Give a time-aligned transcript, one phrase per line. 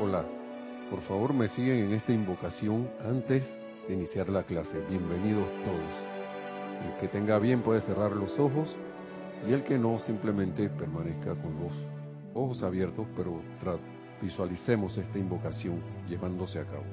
[0.00, 0.24] Hola,
[0.90, 3.42] por favor me siguen en esta invocación antes
[3.88, 4.78] de iniciar la clase.
[4.88, 6.86] Bienvenidos todos.
[6.86, 8.76] El que tenga bien puede cerrar los ojos
[9.48, 11.72] y el que no simplemente permanezca con los
[12.32, 13.40] ojos abiertos, pero
[14.22, 16.84] visualicemos esta invocación llevándose a cabo.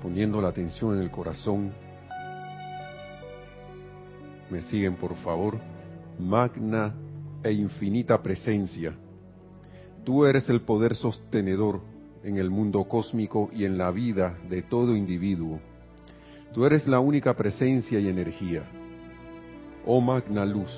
[0.00, 1.72] Poniendo la atención en el corazón.
[4.48, 5.58] Me siguen por favor.
[6.20, 6.94] Magna
[7.42, 8.94] e infinita presencia
[10.04, 11.80] Tú eres el poder sostenedor
[12.22, 15.60] en el mundo cósmico y en la vida de todo individuo.
[16.52, 18.64] Tú eres la única presencia y energía.
[19.86, 20.70] Oh magna luz,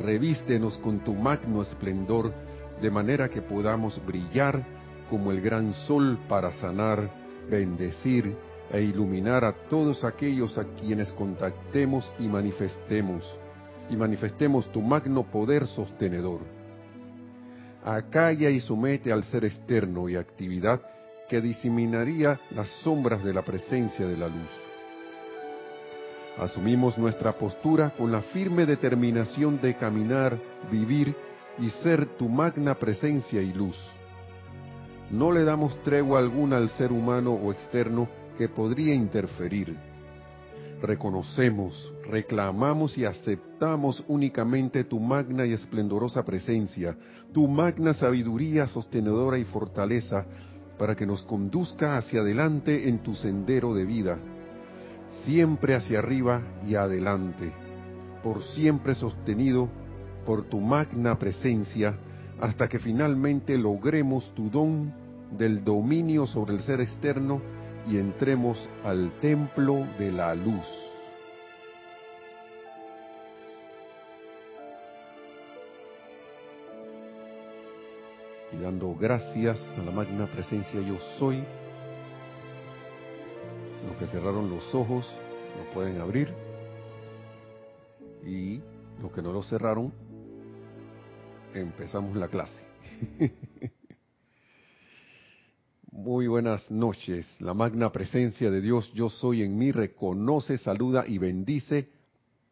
[0.00, 2.32] revístenos con tu magno esplendor
[2.80, 4.64] de manera que podamos brillar
[5.10, 7.10] como el gran sol para sanar,
[7.50, 8.36] bendecir
[8.70, 13.24] e iluminar a todos aquellos a quienes contactemos y manifestemos,
[13.90, 16.59] y manifestemos tu magno poder sostenedor
[17.84, 20.80] acalla y somete al ser externo y actividad
[21.28, 24.50] que diseminaría las sombras de la presencia de la luz.
[26.38, 30.38] Asumimos nuestra postura con la firme determinación de caminar,
[30.70, 31.14] vivir
[31.58, 33.76] y ser tu magna presencia y luz.
[35.10, 39.76] No le damos tregua alguna al ser humano o externo que podría interferir
[40.80, 46.96] reconocemos, reclamamos y aceptamos únicamente tu magna y esplendorosa presencia,
[47.32, 50.26] tu magna sabiduría sostenedora y fortaleza,
[50.78, 54.18] para que nos conduzca hacia adelante en tu sendero de vida,
[55.24, 57.52] siempre hacia arriba y adelante,
[58.22, 59.68] por siempre sostenido
[60.24, 61.98] por tu magna presencia,
[62.40, 64.92] hasta que finalmente logremos tu don
[65.36, 67.40] del dominio sobre el ser externo
[67.88, 70.89] y entremos al templo de la luz.
[78.52, 81.44] Y dando gracias a la magna presencia yo soy,
[83.86, 85.06] los que cerraron los ojos
[85.56, 86.32] lo pueden abrir
[88.24, 88.60] y
[89.00, 89.92] los que no lo cerraron,
[91.54, 92.64] empezamos la clase.
[95.92, 97.26] Muy buenas noches.
[97.40, 101.88] La magna presencia de Dios, yo soy en mí, reconoce, saluda y bendice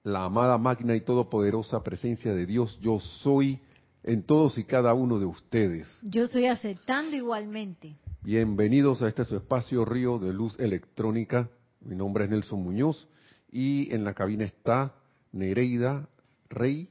[0.08, 3.60] la amada magna y todopoderosa presencia de Dios, yo soy
[4.02, 5.88] en todos y cada uno de ustedes.
[6.02, 7.96] Yo soy aceptando igualmente.
[8.22, 11.48] Bienvenidos a este su espacio Río de Luz Electrónica.
[11.80, 13.08] Mi nombre es Nelson Muñoz
[13.50, 14.94] y en la cabina está
[15.32, 16.08] Nereida
[16.48, 16.88] Rey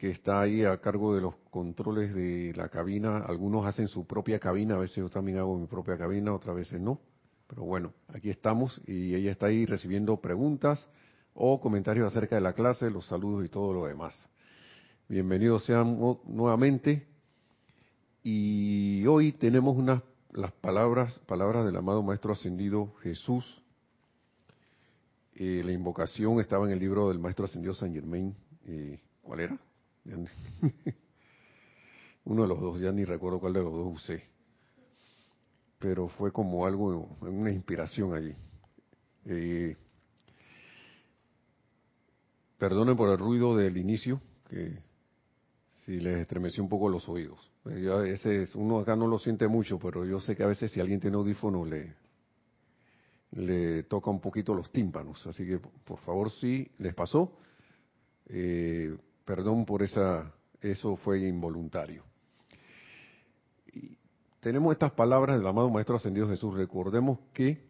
[0.00, 3.18] que está ahí a cargo de los controles de la cabina.
[3.18, 6.80] Algunos hacen su propia cabina, a veces yo también hago mi propia cabina, otras veces
[6.80, 6.98] no.
[7.46, 10.88] Pero bueno, aquí estamos y ella está ahí recibiendo preguntas
[11.34, 14.26] o comentarios acerca de la clase, los saludos y todo lo demás.
[15.10, 15.98] Bienvenidos sean
[16.28, 17.04] nuevamente.
[18.22, 23.60] Y hoy tenemos unas las palabras, palabras del amado Maestro Ascendido Jesús.
[25.34, 28.36] Eh, la invocación estaba en el libro del Maestro Ascendido San Germain.
[28.66, 29.58] Eh, ¿Cuál era?
[32.24, 34.22] Uno de los dos, ya ni recuerdo cuál de los dos usé.
[35.80, 38.36] Pero fue como algo, una inspiración allí.
[39.24, 39.76] Eh,
[42.56, 44.88] perdonen por el ruido del inicio, que
[45.90, 47.50] si les estremeció un poco los oídos.
[47.64, 50.78] a veces, uno acá no lo siente mucho, pero yo sé que a veces si
[50.78, 51.96] alguien tiene audífono le,
[53.32, 55.26] le toca un poquito los tímpanos.
[55.26, 57.32] Así que, por favor, si les pasó,
[58.26, 62.02] eh, Perdón por esa, eso fue involuntario.
[64.40, 66.54] tenemos estas palabras del amado Maestro Ascendido Jesús.
[66.54, 67.64] Recordemos que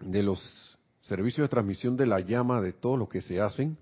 [0.00, 3.78] de los servicios de transmisión de la llama, de todos los que se hacen,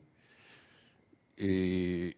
[1.39, 2.18] eh,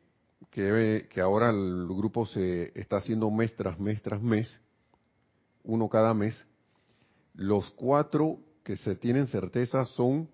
[0.51, 4.59] que, que, ahora el grupo se está haciendo mes tras mes tras mes,
[5.65, 6.47] uno cada mes,
[7.35, 10.29] los cuatro que se tienen certeza son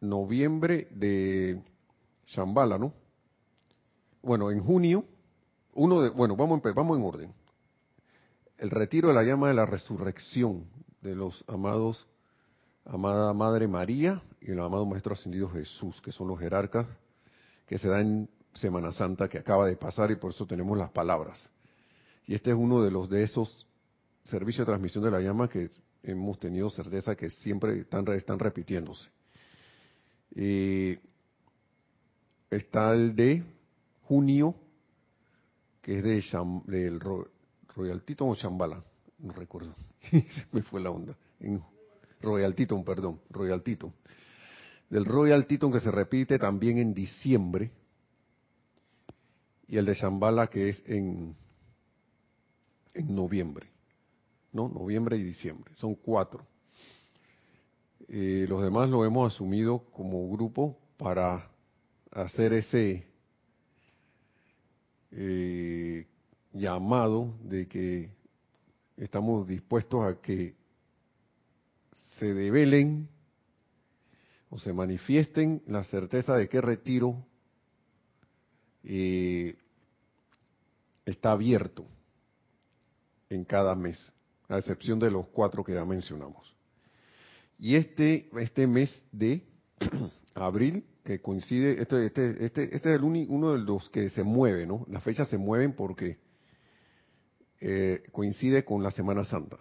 [0.00, 1.62] noviembre de
[2.26, 2.92] Shambhala, ¿no?
[4.22, 5.04] Bueno, en junio,
[5.74, 7.34] uno de, bueno, vamos, vamos en orden.
[8.58, 10.64] El retiro de la llama de la resurrección
[11.00, 12.06] de los amados,
[12.84, 16.86] amada Madre María y el amado Maestro Ascendido Jesús, que son los jerarcas,
[17.66, 20.90] que se da en Semana Santa que acaba de pasar y por eso tenemos las
[20.90, 21.50] palabras.
[22.26, 23.66] Y este es uno de los de esos
[24.24, 25.70] servicios de transmisión de la llama que
[26.02, 29.08] hemos tenido certeza que siempre están, están repitiéndose.
[30.36, 30.98] Eh,
[32.54, 33.42] Está el de
[34.04, 34.54] junio,
[35.82, 36.22] que es de
[36.66, 38.84] del Royal o Chambala,
[39.18, 39.74] no recuerdo,
[40.10, 41.16] se me fue la onda.
[41.40, 41.60] En
[42.20, 43.92] Royal perdón, Royal Titon.
[44.90, 47.70] Del Royal Titon que se repite también en diciembre.
[49.66, 51.34] y el de Shambhala que es en,
[52.92, 53.68] en noviembre.
[54.52, 54.68] ¿No?
[54.68, 55.72] Noviembre y diciembre.
[55.76, 56.46] Son cuatro.
[58.08, 61.50] Eh, los demás lo hemos asumido como grupo para
[62.12, 63.06] hacer ese
[65.10, 66.06] eh,
[66.52, 68.10] llamado de que
[68.96, 70.54] estamos dispuestos a que
[72.18, 73.08] se develen
[74.54, 77.26] o se manifiesten la certeza de que retiro
[78.84, 79.56] eh,
[81.04, 81.84] está abierto
[83.30, 84.12] en cada mes,
[84.48, 86.54] a excepción de los cuatro que ya mencionamos.
[87.58, 89.42] Y este, este mes de
[90.34, 94.66] abril, que coincide, este, este, este, este es el uno de los que se mueve,
[94.66, 94.86] ¿no?
[94.88, 96.18] Las fechas se mueven porque
[97.60, 99.58] eh, coincide con la Semana Santa.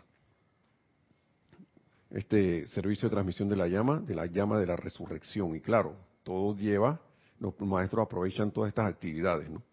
[2.13, 5.56] Este servicio de transmisión de la llama, de la llama de la resurrección.
[5.56, 7.01] Y claro, todo lleva,
[7.39, 9.63] los maestros aprovechan todas estas actividades, ¿no?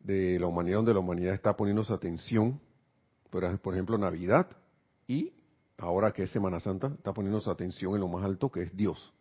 [0.00, 2.60] De la humanidad, donde la humanidad está poniendo su atención,
[3.30, 4.48] por ejemplo, Navidad
[5.06, 5.32] y
[5.78, 8.76] ahora que es Semana Santa, está poniendo su atención en lo más alto que es
[8.76, 9.12] Dios.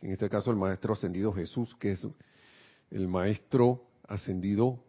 [0.00, 2.06] En este caso el Maestro Ascendido Jesús, que es
[2.90, 4.82] el Maestro Ascendido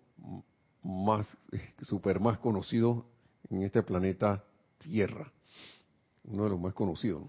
[0.82, 1.38] más,
[1.82, 3.06] super más conocido
[3.50, 4.46] en este planeta
[4.78, 5.30] Tierra.
[6.24, 7.24] Uno de los más conocidos,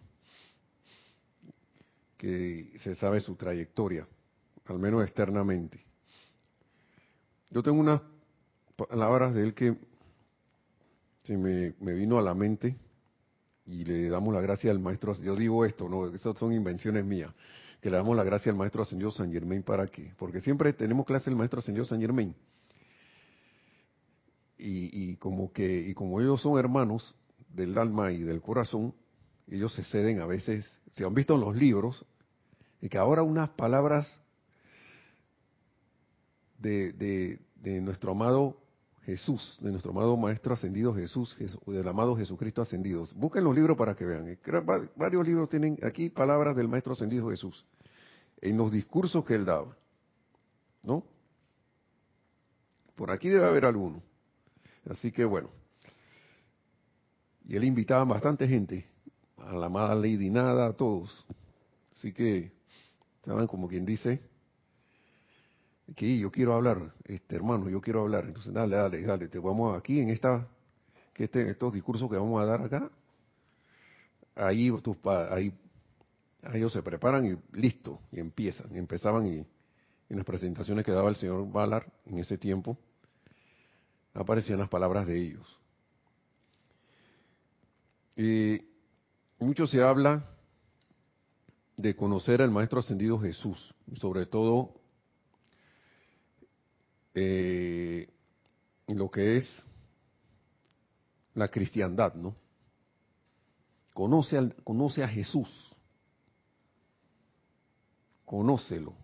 [2.17, 4.07] que se sabe su trayectoria,
[4.67, 5.85] al menos externamente.
[7.51, 8.01] Yo tengo unas
[8.77, 9.77] palabras de él que
[11.25, 12.77] se me, vino a la mente
[13.67, 17.33] y le damos la gracia al maestro, yo digo esto, no, esas son invenciones mías,
[17.81, 21.07] que le damos la gracia al maestro ascendido San Germain para qué, porque siempre tenemos
[21.07, 22.35] clase del maestro ascendido San Germain.
[24.59, 27.17] Y, y, como que y como ellos son hermanos
[27.55, 28.95] del alma y del corazón,
[29.49, 32.05] ellos se ceden a veces, se han visto en los libros,
[32.81, 34.09] y que ahora unas palabras
[36.59, 38.57] de, de, nuestro amado
[39.05, 43.07] Jesús, de nuestro amado Maestro Ascendido Jesús, del amado Jesucristo Ascendido.
[43.15, 44.39] Busquen los libros para que vean.
[44.97, 47.65] Varios libros tienen aquí palabras del Maestro Ascendido Jesús,
[48.41, 49.77] en los discursos que él daba.
[50.83, 51.05] ¿No?
[52.97, 54.03] Por aquí debe haber alguno.
[54.89, 55.62] Así que bueno.
[57.45, 58.87] Y él invitaba a bastante gente,
[59.37, 61.27] a la amada Lady Nada, a todos.
[61.93, 62.53] Así que
[63.21, 64.21] estaban como quien dice,
[65.95, 68.25] que yo quiero hablar, este hermano, yo quiero hablar.
[68.27, 70.47] Entonces, dale, dale, dale, te vamos aquí en esta,
[71.13, 72.91] que este, estos discursos que vamos a dar acá,
[74.35, 74.97] ahí, tus,
[75.31, 75.53] ahí,
[76.53, 79.47] ellos se preparan y listo, y empiezan, y empezaban y
[80.09, 82.77] en las presentaciones que daba el señor Ballard en ese tiempo,
[84.15, 85.62] aparecían las palabras de ellos.
[88.17, 88.61] Y
[89.39, 90.29] mucho se habla
[91.77, 94.75] de conocer al Maestro Ascendido Jesús, sobre todo
[97.15, 98.09] eh,
[98.89, 99.65] lo que es
[101.35, 102.37] la cristiandad, ¿no?
[103.95, 105.49] Conoce, conoce a Jesús,
[108.25, 108.95] conócelo.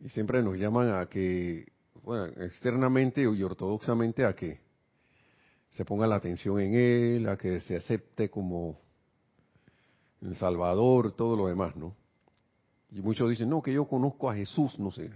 [0.00, 1.72] Y siempre nos llaman a que,
[2.02, 4.60] bueno, externamente y ortodoxamente a que
[5.72, 8.78] se ponga la atención en Él, a que se acepte como
[10.20, 11.96] el Salvador, todo lo demás, ¿no?
[12.90, 15.10] Y muchos dicen, no, que yo conozco a Jesús, no sé.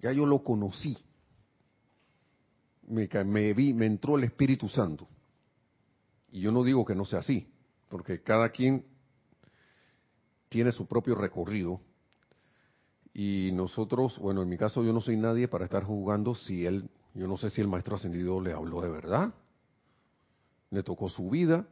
[0.00, 0.96] Ya yo lo conocí.
[2.88, 5.06] Me, me, vi, me entró el Espíritu Santo.
[6.32, 7.46] Y yo no digo que no sea así,
[7.90, 8.86] porque cada quien
[10.48, 11.82] tiene su propio recorrido.
[13.12, 16.88] Y nosotros, bueno, en mi caso yo no soy nadie para estar jugando si él,
[17.16, 19.32] yo no sé si el maestro ascendido le habló de verdad,
[20.70, 21.66] le tocó su vida.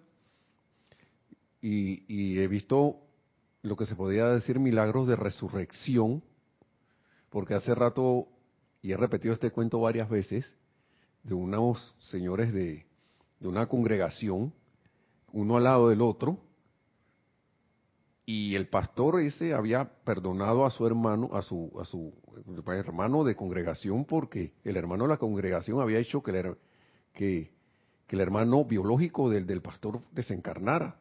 [1.60, 3.00] Y, he visto
[3.62, 6.22] lo que se podría decir milagros de resurrección
[7.30, 8.28] porque hace rato,
[8.80, 10.54] y he repetido este cuento varias veces,
[11.22, 12.86] de unos señores de,
[13.40, 14.52] una congregación,
[15.32, 16.38] uno al lado del otro,
[18.26, 22.14] y el pastor ese había perdonado a su hermano, a su, a su
[22.66, 26.56] hermano de congregación, porque el hermano de la congregación había hecho que el,
[27.12, 27.50] que
[28.08, 30.96] el hermano biológico del, del pastor desencarnara,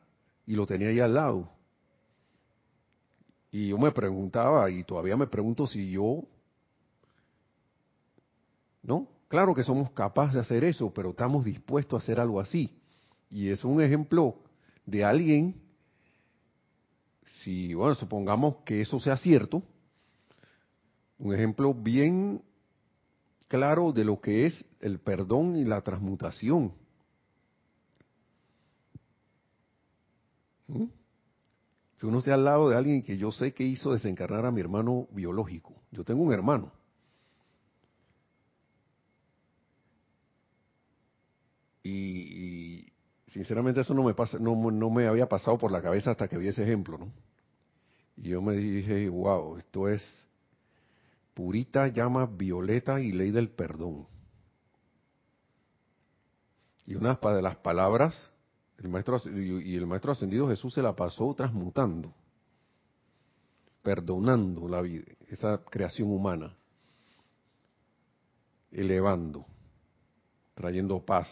[0.46, 1.50] y lo tenía ahí al lado.
[3.52, 6.24] Y yo me preguntaba, y todavía me pregunto si yo,
[8.82, 9.08] ¿no?
[9.30, 12.78] Claro que somos capaces de hacer eso, pero estamos dispuestos a hacer algo así.
[13.32, 14.36] Y es un ejemplo
[14.86, 15.63] de alguien,
[17.44, 19.64] si, bueno, supongamos que eso sea cierto,
[21.20, 22.42] un ejemplo bien
[23.48, 26.74] claro de lo que es el perdón y la transmutación.
[30.68, 30.86] ¿Mm?
[32.00, 34.60] que uno esté al lado de alguien que yo sé que hizo desencarnar a mi
[34.60, 35.74] hermano biológico.
[35.90, 36.70] Yo tengo un hermano.
[41.82, 42.92] Y,
[43.28, 46.50] sinceramente eso no me pasa, no me había pasado por la cabeza hasta que vi
[46.50, 47.10] ese ejemplo, ¿no?
[48.18, 50.04] Y yo me dije, wow, esto es
[51.34, 54.08] purita llama violeta y ley del perdón.
[56.86, 58.32] Y una de las palabras,
[58.78, 62.14] el maestro y el maestro ascendido Jesús se la pasó transmutando,
[63.82, 66.56] perdonando la vida, esa creación humana,
[68.72, 69.46] elevando,
[70.54, 71.28] trayendo paz.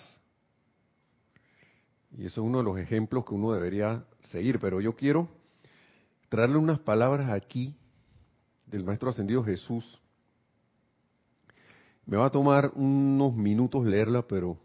[2.17, 5.27] Y eso es uno de los ejemplos que uno debería seguir, pero yo quiero
[6.31, 7.75] traerle unas palabras aquí
[8.65, 10.01] del Maestro Ascendido Jesús.
[12.05, 14.57] Me va a tomar unos minutos leerla, pero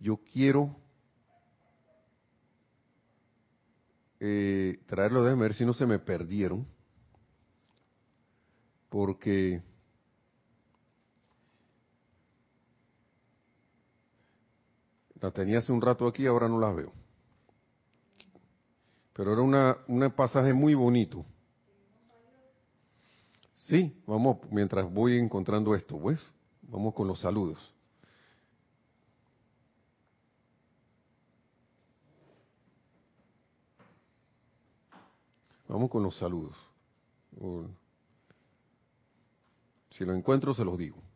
[0.00, 0.74] yo quiero
[4.18, 6.66] eh, traerlo, de ver si no se me perdieron,
[8.88, 9.62] porque
[15.20, 16.92] la tenía hace un rato aquí, ahora no las veo.
[19.18, 21.26] Pero era una, un pasaje muy bonito.
[23.66, 26.20] Sí, vamos, mientras voy encontrando esto, pues,
[26.62, 27.58] vamos con los saludos.
[35.66, 36.56] Vamos con los saludos.
[39.90, 41.07] Si lo encuentro, se los digo.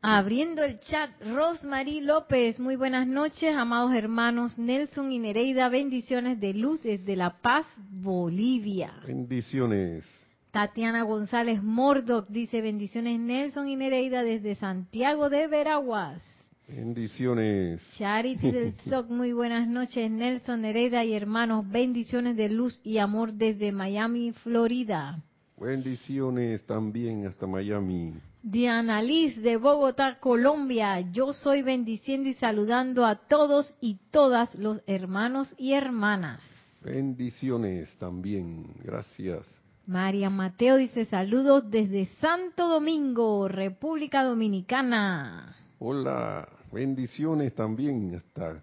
[0.00, 6.54] Abriendo el chat, Rosmarie López, muy buenas noches, amados hermanos Nelson y Nereida, bendiciones de
[6.54, 8.92] luz desde La Paz, Bolivia.
[9.06, 10.04] Bendiciones.
[10.52, 16.22] Tatiana González Mordoc dice bendiciones Nelson y Nereida desde Santiago de Veraguas.
[16.68, 17.82] Bendiciones.
[17.98, 23.32] Charity del SOC, muy buenas noches Nelson, Nereida y hermanos, bendiciones de luz y amor
[23.32, 25.22] desde Miami, Florida.
[25.58, 28.14] Bendiciones también hasta Miami.
[28.48, 31.00] Diana Liz de Bogotá, Colombia.
[31.10, 36.40] Yo soy bendiciendo y saludando a todos y todas los hermanos y hermanas.
[36.80, 38.66] Bendiciones también.
[38.84, 39.48] Gracias.
[39.84, 45.56] María Mateo dice saludos desde Santo Domingo, República Dominicana.
[45.80, 48.62] Hola, bendiciones también hasta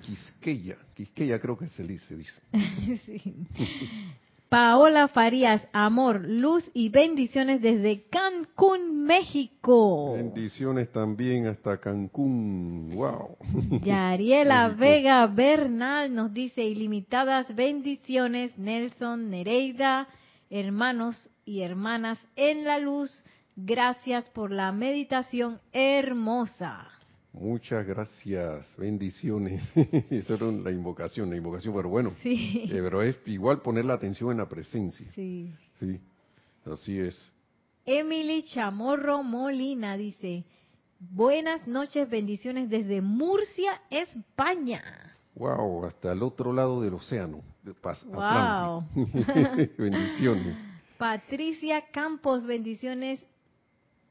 [0.00, 0.78] Quisqueya.
[0.94, 2.40] Quisqueya creo que se dice, dice.
[3.04, 3.46] sí.
[4.48, 10.14] Paola Farías, amor, luz y bendiciones desde Cancún, México.
[10.14, 13.36] Bendiciones también hasta Cancún, wow.
[13.84, 20.08] Yariela Vega Bernal nos dice ilimitadas bendiciones, Nelson, Nereida,
[20.48, 23.22] hermanos y hermanas en la luz,
[23.54, 26.97] gracias por la meditación hermosa.
[27.32, 29.62] Muchas gracias, bendiciones.
[30.10, 32.64] Esa era la invocación, la invocación, pero bueno, sí.
[32.64, 35.06] Eh, pero es igual poner la atención en la presencia.
[35.14, 35.52] Sí.
[35.78, 36.00] Sí,
[36.64, 37.16] así es.
[37.84, 40.44] Emily Chamorro Molina dice,
[40.98, 44.82] buenas noches, bendiciones desde Murcia, España.
[45.34, 47.72] Wow, hasta el otro lado del océano, de
[48.06, 48.84] wow.
[49.78, 50.58] bendiciones.
[50.98, 53.20] Patricia Campos, bendiciones.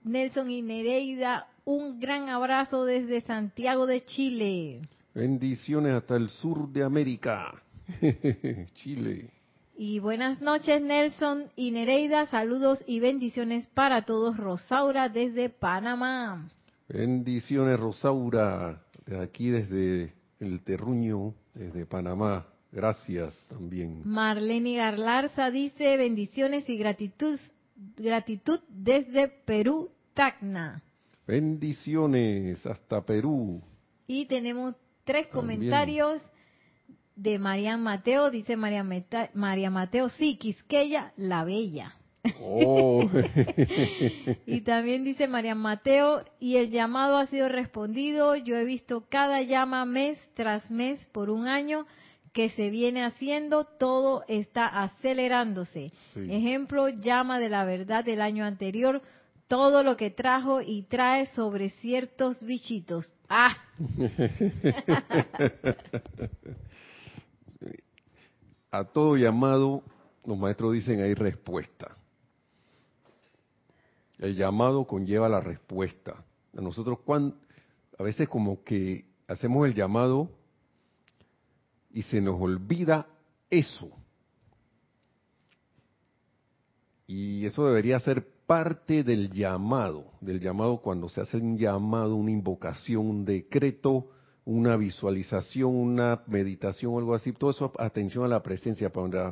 [0.03, 4.81] Nelson y Nereida, un gran abrazo desde Santiago de Chile.
[5.13, 7.62] Bendiciones hasta el sur de América,
[8.74, 9.29] Chile.
[9.75, 14.38] Y buenas noches Nelson y Nereida, saludos y bendiciones para todos.
[14.38, 16.47] Rosaura desde Panamá.
[16.88, 22.47] Bendiciones Rosaura, de aquí desde el terruño, desde Panamá.
[22.71, 24.03] Gracias también.
[24.05, 27.38] Marlene Garlarza dice bendiciones y gratitud,
[27.97, 30.81] gratitud desde Perú, Tacna.
[31.27, 33.62] Bendiciones hasta Perú.
[34.07, 36.22] Y tenemos tres comentarios
[37.17, 38.31] de María Mateo.
[38.31, 38.86] Dice María,
[39.34, 41.96] María Mateo, sí, Quisqueya, la Bella.
[42.41, 43.03] Oh.
[44.46, 48.38] y también dice María Mateo, y el llamado ha sido respondido.
[48.38, 51.86] Yo he visto cada llama mes tras mes por un año
[52.31, 55.91] que se viene haciendo, todo está acelerándose.
[56.15, 59.01] Ejemplo, llama de la verdad del año anterior
[59.48, 63.12] todo lo que trajo y trae sobre ciertos bichitos.
[63.30, 63.56] ¡Ah!
[68.70, 69.82] A todo llamado,
[70.25, 71.96] los maestros dicen hay respuesta.
[74.20, 76.24] El llamado conlleva la respuesta.
[76.56, 77.00] A nosotros,
[77.98, 80.30] a veces como que hacemos el llamado
[81.92, 83.08] y se nos olvida
[83.50, 83.89] eso.
[87.08, 92.32] Y eso debería ser parte del llamado, del llamado cuando se hace un llamado, una
[92.32, 94.10] invocación, un decreto,
[94.46, 98.89] una visualización, una meditación algo así, todo eso atención a la presencia,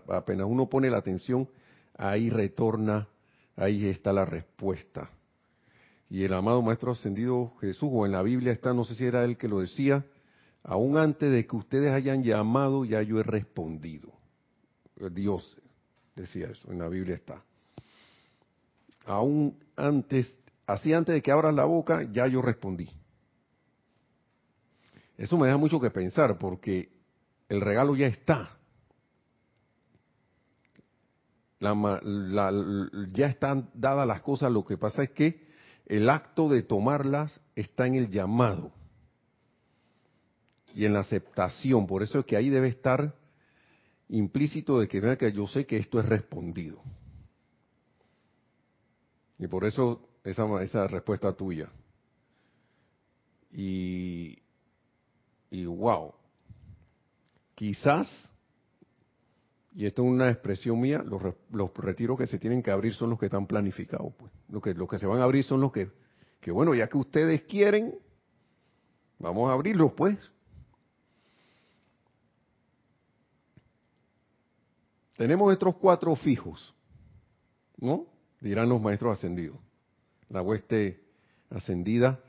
[0.10, 1.48] apenas uno pone la atención,
[1.98, 3.08] ahí retorna,
[3.56, 5.10] ahí está la respuesta.
[6.10, 9.24] Y el amado Maestro Ascendido Jesús, o en la Biblia está, no sé si era
[9.24, 10.06] él que lo decía,
[10.62, 14.12] aún antes de que ustedes hayan llamado, ya yo he respondido.
[15.12, 15.58] Dios
[16.18, 17.42] decía eso, en la Biblia está.
[19.06, 22.90] Aún antes, así antes de que abras la boca, ya yo respondí.
[25.18, 26.90] Eso me da mucho que pensar porque
[27.48, 28.58] el regalo ya está.
[33.14, 35.48] ya están dadas las cosas, lo que pasa es que
[35.86, 38.72] el acto de tomarlas está en el llamado
[40.76, 41.88] y en la aceptación.
[41.88, 43.16] Por eso es que ahí debe estar
[44.10, 46.82] implícito de que, que yo sé que esto es respondido.
[49.38, 51.70] Y por eso esa, esa respuesta tuya.
[53.51, 54.38] Y,
[55.50, 56.13] y wow,
[57.54, 58.08] quizás,
[59.74, 63.10] y esto es una expresión mía, los, los, retiros que se tienen que abrir son
[63.10, 64.13] los que están planificados.
[64.15, 64.32] Pues.
[64.50, 65.89] Los, que, los que se van a abrir son los que,
[66.42, 67.98] que, bueno, ya que ustedes quieren,
[69.20, 70.18] vamos a abrirlos pues.
[75.18, 76.75] Tenemos estos cuatro fijos,
[77.77, 78.15] ¿no?
[78.46, 79.58] Dirán los maestros ascendidos.
[80.30, 81.02] La hueste
[81.50, 82.20] ascendida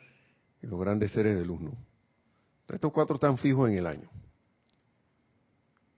[0.62, 1.60] y los grandes seres de luz.
[2.70, 4.08] Estos cuatro están fijos en el año.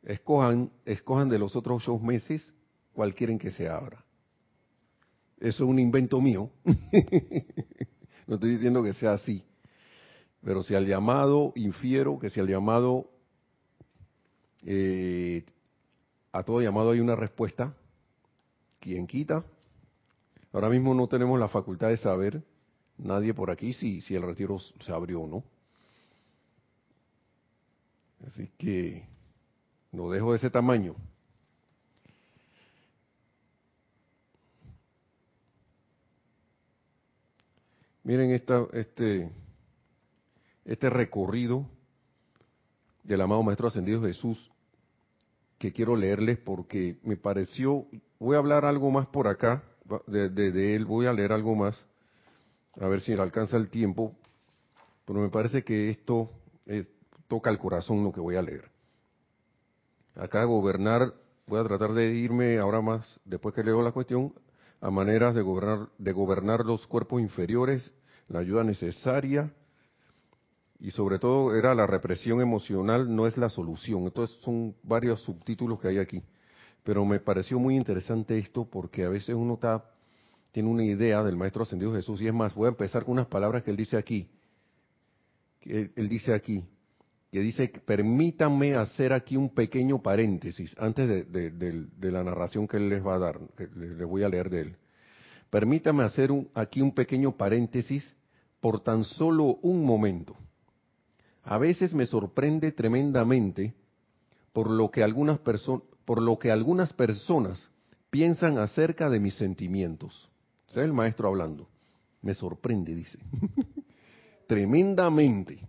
[0.02, 2.52] Escojan, escojan de los otros ocho meses
[2.94, 4.04] cuál quieren que se abra.
[5.38, 6.50] Eso es un invento mío.
[8.26, 9.44] no estoy diciendo que sea así.
[10.42, 13.08] Pero si al llamado infiero que si al llamado,
[14.64, 15.44] eh,
[16.32, 17.72] a todo llamado hay una respuesta,
[18.80, 19.44] ¿quién quita?
[20.58, 22.42] Ahora mismo no tenemos la facultad de saber,
[22.96, 25.44] nadie por aquí, si, si el retiro se abrió o no.
[28.26, 29.06] Así que
[29.92, 30.96] lo dejo de ese tamaño.
[38.02, 39.30] Miren esta, este,
[40.64, 41.68] este recorrido
[43.04, 44.50] del amado Maestro Ascendido Jesús
[45.56, 47.86] que quiero leerles porque me pareció,
[48.18, 49.62] voy a hablar algo más por acá,
[50.06, 51.84] de, de él voy a leer algo más,
[52.80, 54.14] a ver si alcanza el tiempo,
[55.04, 56.30] pero me parece que esto
[56.66, 56.88] es,
[57.26, 58.70] toca el corazón lo que voy a leer.
[60.14, 61.14] Acá gobernar,
[61.46, 64.34] voy a tratar de irme ahora más, después que leo la cuestión,
[64.80, 67.92] a maneras de gobernar, de gobernar los cuerpos inferiores,
[68.28, 69.52] la ayuda necesaria,
[70.80, 74.02] y sobre todo era la represión emocional no es la solución.
[74.04, 76.22] Entonces son varios subtítulos que hay aquí.
[76.88, 79.84] Pero me pareció muy interesante esto porque a veces uno está,
[80.52, 83.26] tiene una idea del Maestro Ascendido Jesús y es más, voy a empezar con unas
[83.26, 84.26] palabras que él dice aquí.
[85.60, 86.64] Que él dice aquí,
[87.30, 93.06] que dice, permítanme hacer aquí un pequeño paréntesis antes de, la narración que él les
[93.06, 94.76] va a dar, que les voy a leer de él.
[95.50, 98.16] Permítanme hacer aquí un pequeño paréntesis
[98.62, 100.36] por tan solo un momento.
[101.42, 103.74] A veces me sorprende tremendamente
[104.54, 105.38] por lo que algunas,
[106.08, 107.70] por lo que algunas personas
[108.08, 110.30] piensan acerca de mis sentimientos.
[110.70, 111.68] es el maestro hablando.
[112.22, 113.18] Me sorprende, dice.
[114.46, 115.68] tremendamente.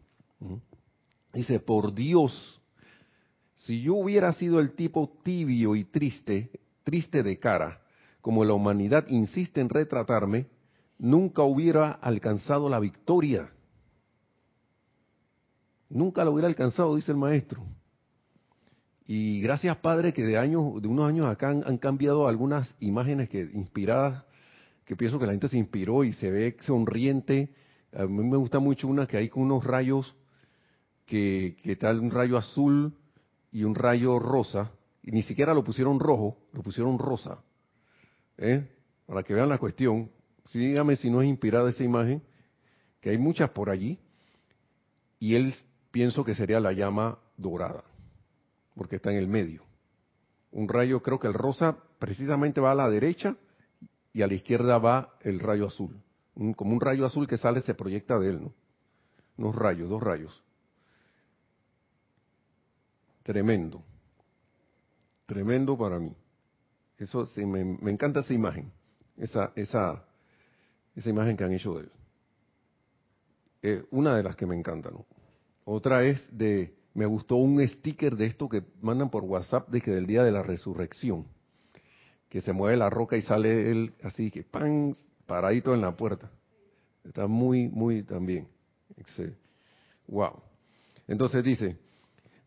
[1.33, 2.61] Dice, por Dios,
[3.55, 6.51] si yo hubiera sido el tipo tibio y triste,
[6.85, 7.81] triste de cara,
[8.21, 10.47] como la humanidad insiste en retratarme,
[10.97, 13.51] nunca hubiera alcanzado la victoria.
[15.89, 17.61] Nunca lo hubiera alcanzado, dice el maestro.
[19.11, 23.39] Y gracias, Padre, que de años, de unos años acá han, cambiado algunas imágenes que
[23.39, 24.23] inspiradas,
[24.85, 27.49] que pienso que la gente se inspiró y se ve sonriente.
[27.91, 30.15] A mí me gusta mucho una que hay con unos rayos
[31.07, 32.93] que, tal un rayo azul
[33.51, 37.39] y un rayo rosa, y ni siquiera lo pusieron rojo, lo pusieron rosa.
[38.37, 38.63] ¿eh?
[39.07, 40.11] Para que vean la cuestión,
[40.49, 42.21] sí, dígame si no es inspirada esa imagen,
[43.01, 43.97] que hay muchas por allí,
[45.19, 45.55] y él
[45.89, 47.83] pienso que sería la llama dorada,
[48.79, 49.65] porque está en el medio.
[50.51, 53.35] Un rayo, creo que el rosa precisamente va a la derecha
[54.13, 56.01] y a la izquierda va el rayo azul.
[56.55, 58.53] como un rayo azul que sale se proyecta de él, ¿no?
[59.35, 60.41] Unos rayos, dos rayos.
[63.21, 63.83] Tremendo.
[65.25, 66.15] Tremendo para mí.
[66.97, 68.71] Eso sí, me, encanta esa imagen.
[69.17, 70.05] Esa, esa,
[70.95, 71.91] esa imagen que han hecho de él.
[73.61, 75.05] Eh, una de las que me encanta, ¿no?
[75.65, 79.91] Otra es de, me gustó un sticker de esto que mandan por WhatsApp de que
[79.91, 81.25] del día de la resurrección,
[82.29, 84.93] que se mueve la roca y sale él así que pan
[85.25, 86.31] paradito en la puerta.
[87.03, 88.47] Está muy, muy también.
[90.07, 90.41] Wow.
[91.07, 91.77] Entonces dice,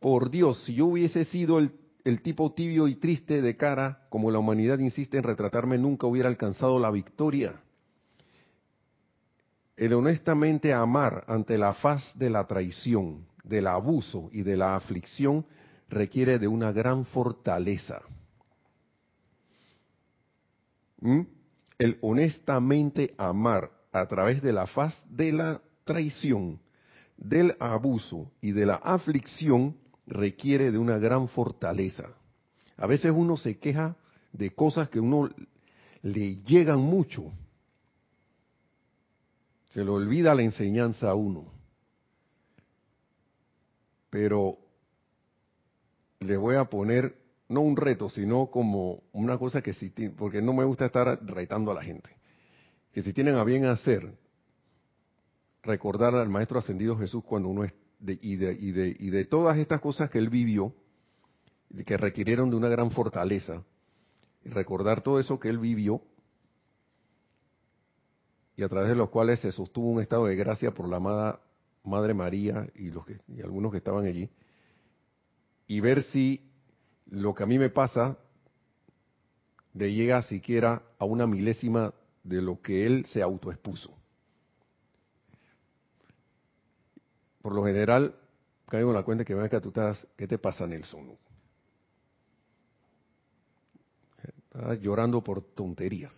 [0.01, 1.73] por Dios, si yo hubiese sido el,
[2.05, 6.29] el, tipo tibio y triste de cara, como la humanidad insiste en retratarme, nunca hubiera
[6.29, 7.61] alcanzado la victoria.
[9.77, 15.45] El honestamente amar ante la faz de la traición, del abuso y de la aflicción
[15.89, 18.01] requiere de una gran fortaleza.
[21.01, 21.23] ¿Mm?
[21.79, 26.61] El honestamente amar a través de la faz de la traición,
[27.17, 29.77] del abuso y de la aflicción
[30.07, 32.09] requiere de una gran fortaleza.
[32.77, 33.97] A veces uno se queja
[34.33, 35.29] de cosas que uno
[36.03, 37.33] le llegan mucho.
[39.71, 41.62] Se le olvida la enseñanza a uno.
[44.13, 44.59] Pero
[46.21, 47.17] le voy a poner
[47.49, 51.71] no un reto, sino como una cosa que si, porque no me gusta estar retando
[51.71, 52.11] a la gente,
[52.93, 54.13] que si tienen a bien hacer,
[55.63, 59.25] recordar al Maestro Ascendido Jesús cuando uno es, de, y, de, y, de, y de
[59.25, 60.75] todas estas cosas que él vivió,
[61.87, 63.65] que requirieron de una gran fortaleza,
[64.45, 66.03] y recordar todo eso que él vivió,
[68.57, 71.41] y a través de los cuales se sostuvo un estado de gracia por la amada
[71.85, 74.31] Madre María y, los que, y algunos que estaban allí,
[75.67, 76.51] y ver si
[77.07, 78.19] lo que a mí me pasa
[79.75, 83.97] le llega siquiera a una milésima de lo que él se autoexpuso.
[87.41, 88.15] Por lo general,
[88.69, 91.19] caigo en la cuenta que que tú estás, ¿qué te pasa Nelson?
[94.55, 96.15] Estás llorando por tonterías.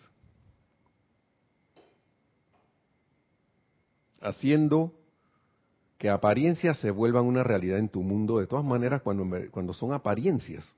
[4.20, 4.92] Haciendo
[5.98, 9.92] que apariencias se vuelvan una realidad en tu mundo, de todas maneras, cuando, cuando son
[9.92, 10.76] apariencias.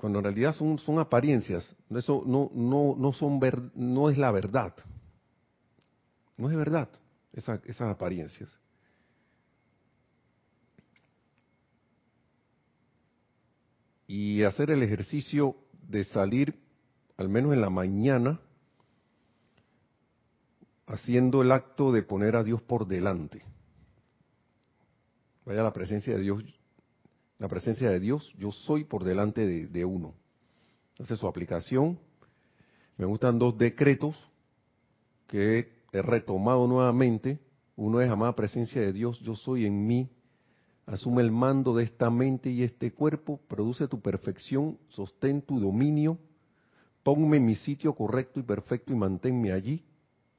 [0.00, 4.30] cuando en realidad son, son apariencias, eso no, no, no, son ver, no es la
[4.30, 4.74] verdad.
[6.38, 6.88] No es verdad
[7.34, 8.56] esa, esas apariencias.
[14.06, 15.54] Y hacer el ejercicio
[15.86, 16.58] de salir,
[17.18, 18.40] al menos en la mañana,
[20.90, 23.42] haciendo el acto de poner a Dios por delante.
[25.44, 26.44] Vaya la presencia de Dios
[27.40, 30.12] la presencia de Dios, yo soy por delante de, uno.
[30.98, 31.98] Es su aplicación.
[32.98, 34.14] Me gustan dos decretos
[35.26, 37.40] que he retomado nuevamente.
[37.76, 40.10] Uno es amada presencia de Dios, yo soy en mí.
[40.84, 46.18] Asume el mando de esta mente y este cuerpo, produce tu perfección, sostén tu dominio,
[47.02, 49.82] ponme en mi sitio correcto y perfecto y manténme allí.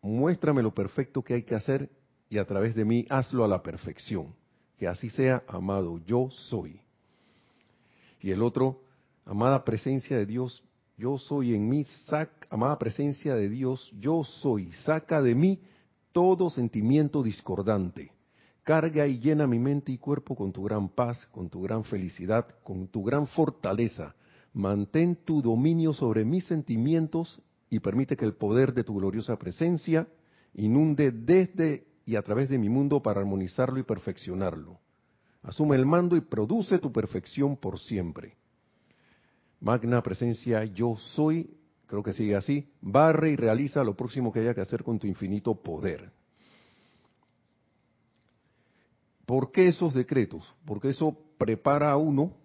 [0.01, 1.89] Muéstrame lo perfecto que hay que hacer
[2.29, 4.33] y a través de mí hazlo a la perfección.
[4.77, 6.81] Que así sea, amado, yo soy.
[8.19, 8.81] Y el otro,
[9.25, 10.63] amada presencia de Dios,
[10.97, 11.85] yo soy en mí,
[12.49, 15.59] amada presencia de Dios, yo soy, saca de mí
[16.11, 18.11] todo sentimiento discordante.
[18.63, 22.47] Carga y llena mi mente y cuerpo con tu gran paz, con tu gran felicidad,
[22.63, 24.15] con tu gran fortaleza.
[24.53, 30.05] Mantén tu dominio sobre mis sentimientos y permite que el poder de tu gloriosa presencia
[30.53, 34.77] inunde desde y a través de mi mundo para armonizarlo y perfeccionarlo.
[35.41, 38.35] Asume el mando y produce tu perfección por siempre.
[39.61, 41.49] Magna presencia, yo soy,
[41.87, 45.07] creo que sigue así, barre y realiza lo próximo que haya que hacer con tu
[45.07, 46.11] infinito poder.
[49.25, 50.43] ¿Por qué esos decretos?
[50.65, 52.35] Porque eso prepara a uno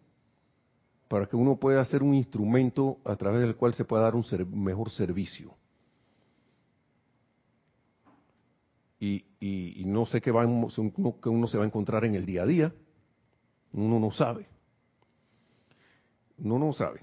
[1.09, 4.25] para que uno pueda hacer un instrumento a través del cual se pueda dar un
[4.63, 5.55] mejor servicio.
[8.99, 12.47] Y, no sé qué, va, que uno se va a encontrar en el día a
[12.47, 12.73] día,
[13.73, 14.49] uno no sabe.
[16.39, 17.01] Uno no sabe.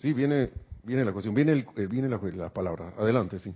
[0.00, 0.50] Sí, viene,
[0.82, 2.94] viene la cuestión, viene, el, eh, viene la, palabra.
[2.98, 3.54] Adelante, sí.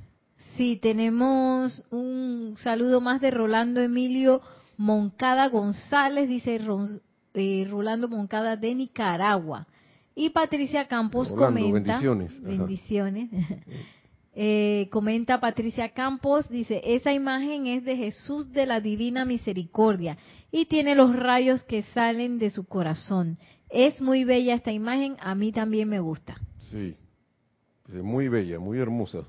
[0.57, 4.41] Sí, tenemos un saludo más de Rolando Emilio
[4.77, 6.59] Moncada González, dice
[7.35, 9.67] eh, Rolando Moncada de Nicaragua.
[10.15, 11.73] Y Patricia Campos comenta.
[11.73, 12.41] Bendiciones.
[12.43, 13.31] Bendiciones.
[14.37, 20.19] Eh, comenta Patricia Campos, dice, esa imagen es de Jesús de la Divina Misericordia
[20.51, 23.39] y tiene los rayos que salen de su corazón.
[23.71, 26.37] Es muy bella esta imagen, a mí también me gusta.
[26.59, 26.97] Sí,
[27.89, 29.21] es muy bella, muy hermosa.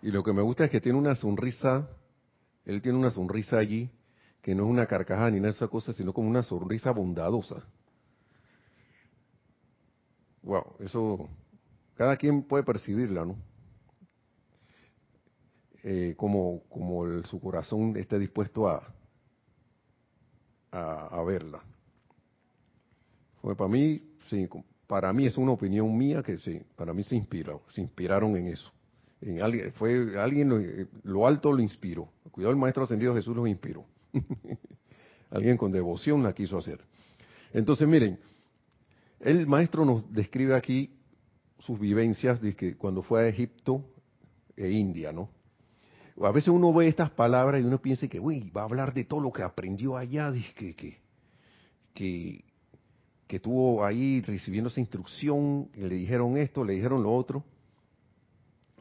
[0.00, 1.88] Y lo que me gusta es que tiene una sonrisa,
[2.66, 3.90] él tiene una sonrisa allí,
[4.42, 7.62] que no es una carcajada ni nada de esa cosa, sino como una sonrisa bondadosa.
[10.42, 11.28] Wow, eso,
[11.94, 13.36] cada quien puede percibirla, ¿no?
[15.82, 18.94] Eh, como, como su corazón esté dispuesto a,
[20.70, 21.62] a, verla.
[23.40, 24.48] Fue para mí, sí,
[24.86, 28.48] para mí es una opinión mía que sí, para mí se inspiró, se inspiraron en
[28.48, 28.72] eso.
[29.20, 30.58] En alguien, fue alguien lo,
[31.02, 32.08] lo, alto lo inspiró.
[32.30, 33.84] Cuidado, el maestro ascendido Jesús los inspiró.
[35.30, 36.80] alguien con devoción la quiso hacer.
[37.52, 38.18] Entonces, miren,
[39.20, 40.90] el maestro nos describe aquí
[41.58, 43.84] sus vivencias de que cuando fue a Egipto
[44.56, 45.30] e India, ¿no?
[46.20, 49.04] A veces uno ve estas palabras y uno piensa que, uy, va a hablar de
[49.04, 50.98] todo lo que aprendió allá, que, que,
[51.94, 52.44] que,
[53.26, 57.44] que estuvo ahí recibiendo esa instrucción, le dijeron esto, le dijeron lo otro.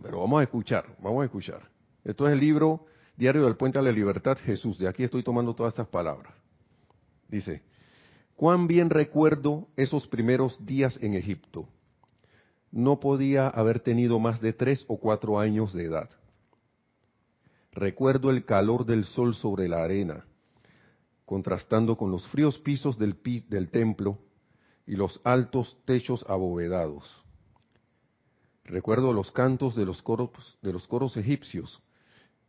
[0.02, 1.70] Pero vamos a escuchar, vamos a escuchar.
[2.04, 2.86] Esto es el libro
[3.18, 4.78] Diario del Puente a la Libertad, Jesús.
[4.78, 6.36] De aquí estoy tomando todas estas palabras.
[7.28, 7.64] Dice,
[8.36, 11.68] cuán bien recuerdo esos primeros días en Egipto.
[12.72, 16.12] No podía haber tenido más de tres o cuatro años de edad.
[17.72, 20.26] Recuerdo el calor del sol sobre la arena,
[21.26, 23.18] contrastando con los fríos pisos del,
[23.50, 24.20] del templo
[24.86, 27.24] y los altos techos abovedados.
[28.64, 31.82] Recuerdo los cantos de los coros, de los coros egipcios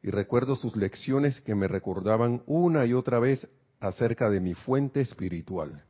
[0.02, 3.48] y recuerdo sus lecciones que me recordaban una y otra vez
[3.80, 5.84] acerca de mi fuente espiritual.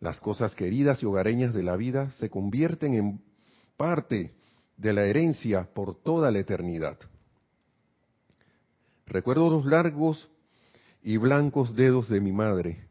[0.00, 3.20] Las cosas queridas y hogareñas de la vida se convierten en
[3.76, 4.34] parte
[4.76, 6.98] de la herencia por toda la eternidad.
[9.06, 10.28] Recuerdo los largos
[11.02, 12.84] y blancos dedos de mi madre,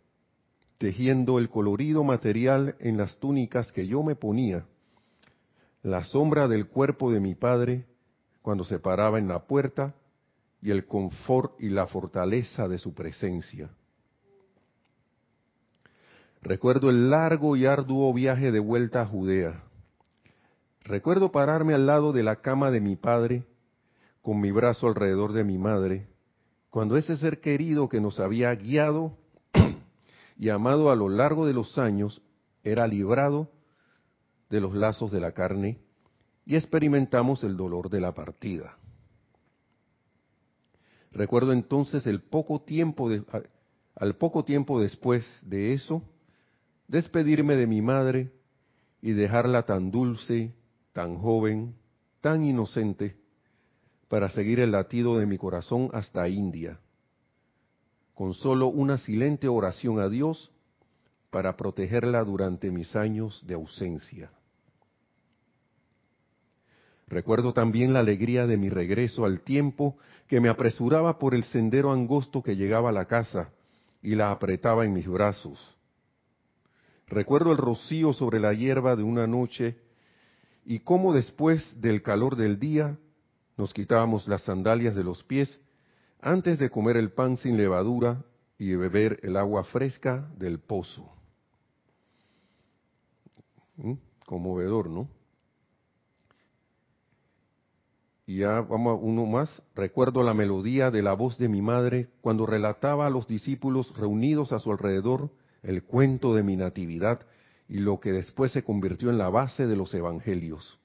[0.78, 4.65] tejiendo el colorido material en las túnicas que yo me ponía,
[5.84, 7.86] la sombra del cuerpo de mi padre
[8.45, 9.95] cuando se paraba en la puerta
[10.62, 13.71] y el confort y la fortaleza de su presencia.
[16.43, 19.63] Recuerdo el largo y arduo viaje de vuelta a Judea.
[20.84, 23.47] Recuerdo pararme al lado de la cama de mi padre,
[24.21, 26.08] con mi brazo alrededor de mi madre,
[26.69, 29.17] cuando ese ser querido que nos había guiado
[30.38, 32.21] y amado a lo largo de los años
[32.63, 33.49] era librado
[34.51, 35.79] de los lazos de la carne
[36.45, 38.77] y experimentamos el dolor de la partida.
[41.12, 43.23] Recuerdo entonces el poco tiempo de,
[43.95, 46.03] al poco tiempo después de eso,
[46.88, 48.31] despedirme de mi madre
[49.01, 50.53] y dejarla tan dulce,
[50.93, 51.75] tan joven,
[52.21, 53.15] tan inocente,
[54.08, 56.79] para seguir el latido de mi corazón hasta India,
[58.13, 60.51] con solo una silente oración a Dios
[61.31, 64.31] para protegerla durante mis años de ausencia.
[67.08, 71.91] Recuerdo también la alegría de mi regreso al tiempo que me apresuraba por el sendero
[71.91, 73.52] angosto que llegaba a la casa
[74.02, 75.60] y la apretaba en mis brazos.
[77.08, 79.78] Recuerdo el rocío sobre la hierba de una noche
[80.65, 82.98] y cómo después del calor del día
[83.56, 85.62] nos quitábamos las sandalias de los pies
[86.22, 88.26] antes de comer el pan sin levadura
[88.58, 91.08] y beber el agua fresca del pozo.
[93.78, 93.94] ¿Mm?
[94.26, 95.08] Conmovedor, ¿no?
[98.28, 99.62] Y ya vamos a uno más.
[99.76, 104.52] Recuerdo la melodía de la voz de mi madre cuando relataba a los discípulos reunidos
[104.52, 105.30] a su alrededor
[105.62, 107.22] el cuento de mi natividad
[107.68, 110.80] y lo que después se convirtió en la base de los evangelios.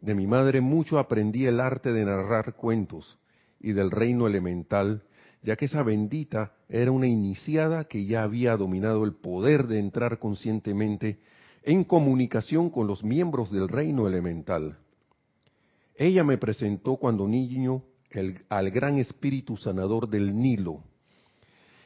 [0.00, 3.18] De mi madre mucho aprendí el arte de narrar cuentos
[3.60, 5.02] y del reino elemental,
[5.42, 10.18] ya que esa bendita era una iniciada que ya había dominado el poder de entrar
[10.18, 11.18] conscientemente
[11.62, 14.78] en comunicación con los miembros del reino elemental.
[15.96, 17.82] Ella me presentó cuando niño
[18.48, 20.82] al gran espíritu sanador del Nilo,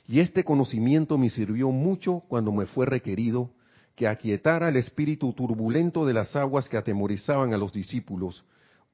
[0.06, 3.50] y este conocimiento me sirvió mucho cuando me fue requerido
[3.94, 8.44] que aquietara el espíritu turbulento de las aguas que atemorizaban a los discípulos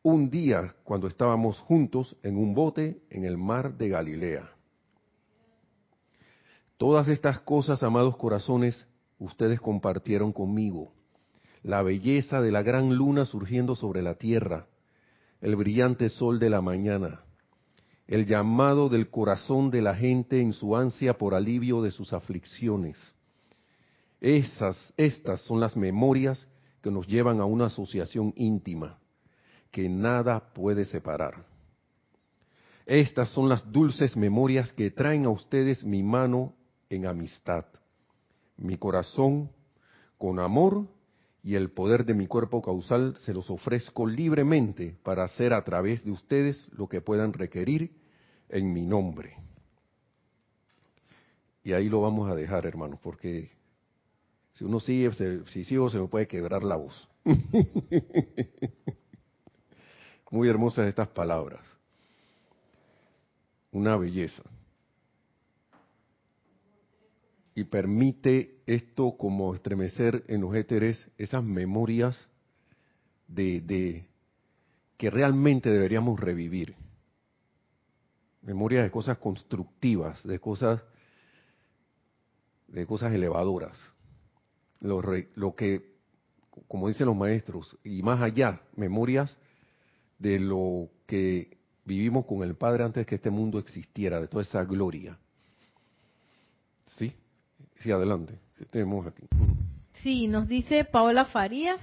[0.02, 4.50] un día cuando estábamos juntos en un bote en el mar de Galilea.
[6.76, 8.86] Todas estas cosas, amados corazones,
[9.18, 10.92] ustedes compartieron conmigo.
[11.62, 14.66] La belleza de la gran luna surgiendo sobre la tierra,
[15.44, 17.20] el brillante sol de la mañana,
[18.06, 22.96] el llamado del corazón de la gente en su ansia por alivio de sus aflicciones.
[24.22, 26.48] Esas, estas son las memorias
[26.80, 28.98] que nos llevan a una asociación íntima,
[29.70, 31.44] que nada puede separar.
[32.86, 36.54] Estas son las dulces memorias que traen a ustedes mi mano
[36.88, 37.66] en amistad,
[38.56, 39.50] mi corazón
[40.16, 40.86] con amor
[41.44, 46.02] y el poder de mi cuerpo causal se los ofrezco libremente para hacer a través
[46.02, 47.94] de ustedes lo que puedan requerir
[48.48, 49.36] en mi nombre.
[51.62, 53.50] Y ahí lo vamos a dejar, hermanos, porque
[54.54, 55.10] si uno sigue,
[55.46, 57.08] si sigo, se me puede quebrar la voz.
[60.30, 61.62] Muy hermosas estas palabras.
[63.70, 64.42] Una belleza
[67.54, 72.28] y permite esto como estremecer en los éteres esas memorias
[73.28, 74.06] de,
[74.96, 76.74] que realmente deberíamos revivir.
[78.42, 80.82] Memoria de cosas constructivas, de cosas
[82.68, 83.78] de cosas elevadoras.
[84.80, 85.00] Lo,
[85.36, 85.94] lo que,
[86.66, 89.38] como dicen los maestros, y más allá, memorias
[90.18, 94.64] de lo que vivimos con el Padre antes que este mundo existiera, de toda esa
[94.64, 95.16] gloria.
[96.86, 97.14] ¿Sí?
[97.84, 98.38] Sí, adelante.
[98.70, 99.24] Tenemos aquí.
[100.02, 101.82] Sí, nos dice Paola Farías.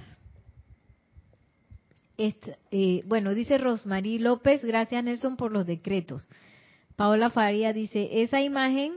[2.18, 6.28] Eh, bueno, dice Rosmarie López, gracias Nelson por los decretos.
[6.96, 8.94] Paola Farías dice, esa imagen,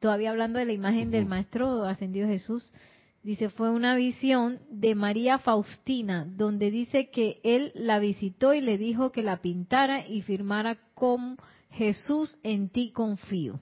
[0.00, 2.70] todavía hablando de la imagen del Maestro Ascendido Jesús,
[3.22, 8.76] dice, fue una visión de María Faustina, donde dice que él la visitó y le
[8.76, 11.38] dijo que la pintara y firmara con
[11.70, 13.60] Jesús en ti confío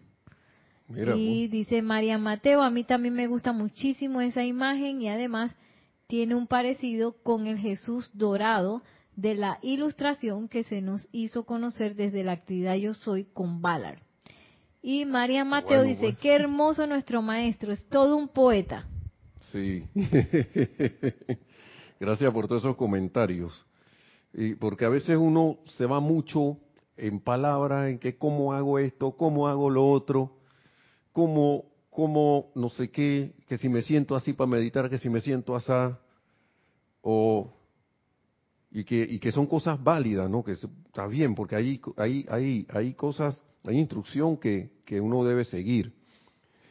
[1.16, 5.52] y dice María Mateo, a mí también me gusta muchísimo esa imagen y además
[6.06, 8.82] tiene un parecido con el Jesús dorado
[9.16, 13.98] de la ilustración que se nos hizo conocer desde la actividad Yo Soy con Ballard.
[14.82, 16.18] Y María Mateo dice, pues.
[16.18, 18.86] qué hermoso nuestro maestro, es todo un poeta.
[19.52, 19.84] Sí,
[22.00, 23.64] gracias por todos esos comentarios.
[24.34, 26.58] Y porque a veces uno se va mucho
[26.96, 30.36] en palabras, en que cómo hago esto, cómo hago lo otro,
[31.12, 35.20] como, como no sé qué, que si me siento así para meditar, que si me
[35.20, 35.72] siento así,
[37.02, 37.52] o
[38.70, 40.42] y que, y que son cosas válidas, ¿no?
[40.42, 45.44] Que está bien, porque hay, hay, hay, hay cosas, hay instrucción que, que uno debe
[45.44, 45.92] seguir.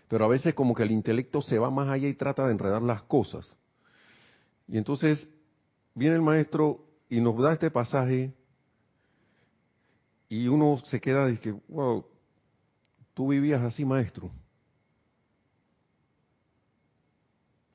[0.08, 2.82] Pero a veces como que el intelecto se va más allá y trata de enredar
[2.82, 3.56] las cosas.
[4.68, 5.30] Y entonces
[5.94, 8.34] viene el maestro y nos da este pasaje
[10.28, 12.06] y uno se queda que, wow,
[13.14, 14.32] tú vivías así, maestro.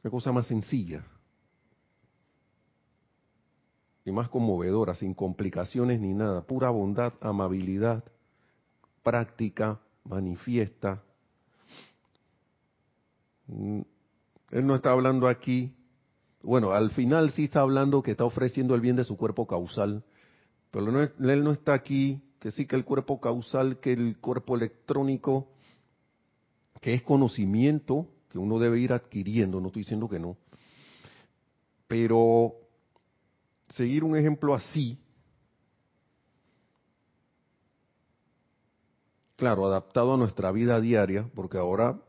[0.02, 1.04] Qué cosa más sencilla
[4.04, 8.04] y más conmovedora, sin complicaciones ni nada, pura bondad, amabilidad,
[9.02, 11.02] práctica, manifiesta.
[13.48, 13.80] Mm,
[14.52, 15.74] él no está hablando aquí,
[16.40, 20.04] bueno, al final sí está hablando que está ofreciendo el bien de su cuerpo causal,
[20.70, 25.48] pero él no está aquí que sí que el cuerpo causal, que el cuerpo electrónico,
[26.80, 30.36] que es conocimiento que uno debe ir adquiriendo, no estoy diciendo que no,
[31.88, 32.54] pero
[33.74, 34.98] seguir un ejemplo así,
[39.36, 42.00] claro, adaptado a nuestra vida diaria, porque ahora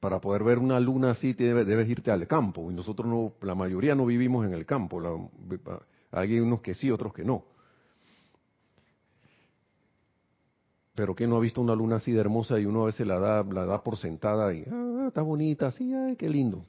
[0.00, 3.94] para poder ver una luna así debes, irte al campo, y nosotros no, la mayoría
[3.94, 5.30] no vivimos en el campo,
[6.10, 7.44] hay unos que sí, otros que no.
[10.94, 13.18] Pero que no ha visto una luna así de hermosa y uno a veces la
[13.18, 16.64] da, la da por sentada y, ah, está bonita, así, ay, qué lindo.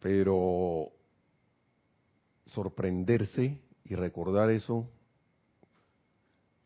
[0.00, 0.90] Pero
[2.46, 4.88] sorprenderse y recordar eso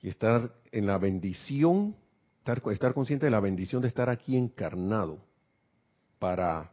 [0.01, 1.97] y estar en la bendición,
[2.39, 5.19] estar, estar consciente de la bendición de estar aquí encarnado
[6.19, 6.73] para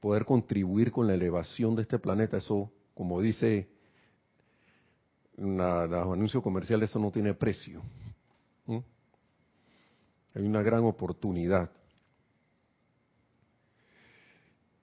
[0.00, 3.71] poder contribuir con la elevación de este planeta, eso, como dice
[5.42, 7.82] los anuncios comerciales eso no tiene precio.
[10.34, 11.70] Hay una gran oportunidad.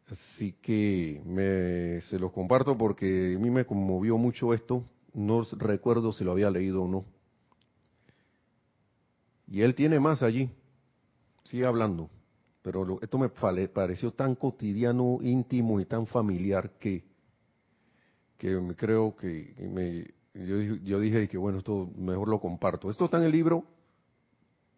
[0.07, 4.83] Así que me, se los comparto porque a mí me conmovió mucho esto.
[5.13, 7.05] No recuerdo si lo había leído o no.
[9.47, 10.51] Y él tiene más allí.
[11.43, 12.11] Sigue hablando.
[12.61, 17.03] Pero esto me pareció tan cotidiano, íntimo y tan familiar que,
[18.37, 22.89] que creo que me, yo, dije que bueno, esto mejor lo comparto.
[22.89, 23.63] Esto está en el libro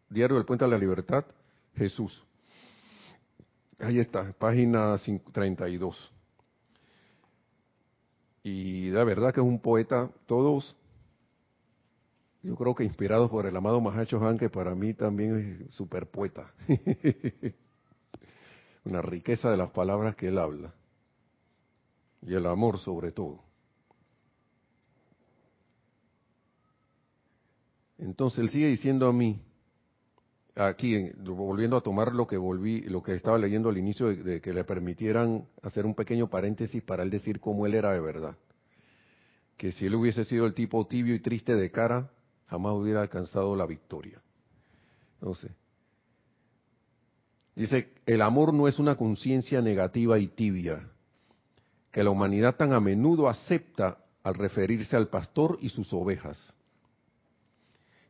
[0.09, 1.25] Diario del Puente a la Libertad,
[1.75, 2.23] Jesús.
[3.79, 4.97] Ahí está, página
[5.31, 6.11] 32.
[8.43, 10.75] Y de verdad que es un poeta, todos,
[12.43, 16.07] yo creo que inspirados por el amado Mahacho Han, que para mí también es super
[16.09, 16.51] poeta.
[18.83, 20.73] Una riqueza de las palabras que él habla.
[22.23, 23.50] Y el amor sobre todo.
[28.01, 29.39] Entonces él sigue diciendo a mí,
[30.55, 34.53] aquí volviendo a tomar lo que volví, lo que estaba leyendo al inicio de, que
[34.53, 38.35] le permitieran hacer un pequeño paréntesis para él decir cómo él era de verdad.
[39.55, 42.09] Que si él hubiese sido el tipo tibio y triste de cara,
[42.47, 44.19] jamás hubiera alcanzado la victoria.
[45.19, 45.51] Entonces,
[47.55, 50.89] dice, el amor no es una conciencia negativa y tibia,
[51.91, 56.51] que la humanidad tan a menudo acepta al referirse al pastor y sus ovejas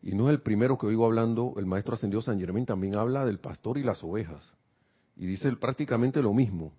[0.01, 3.25] y no es el primero que oigo hablando, el maestro ascendido San Germán también habla
[3.25, 4.51] del pastor y las ovejas.
[5.15, 6.73] Y dice prácticamente lo mismo.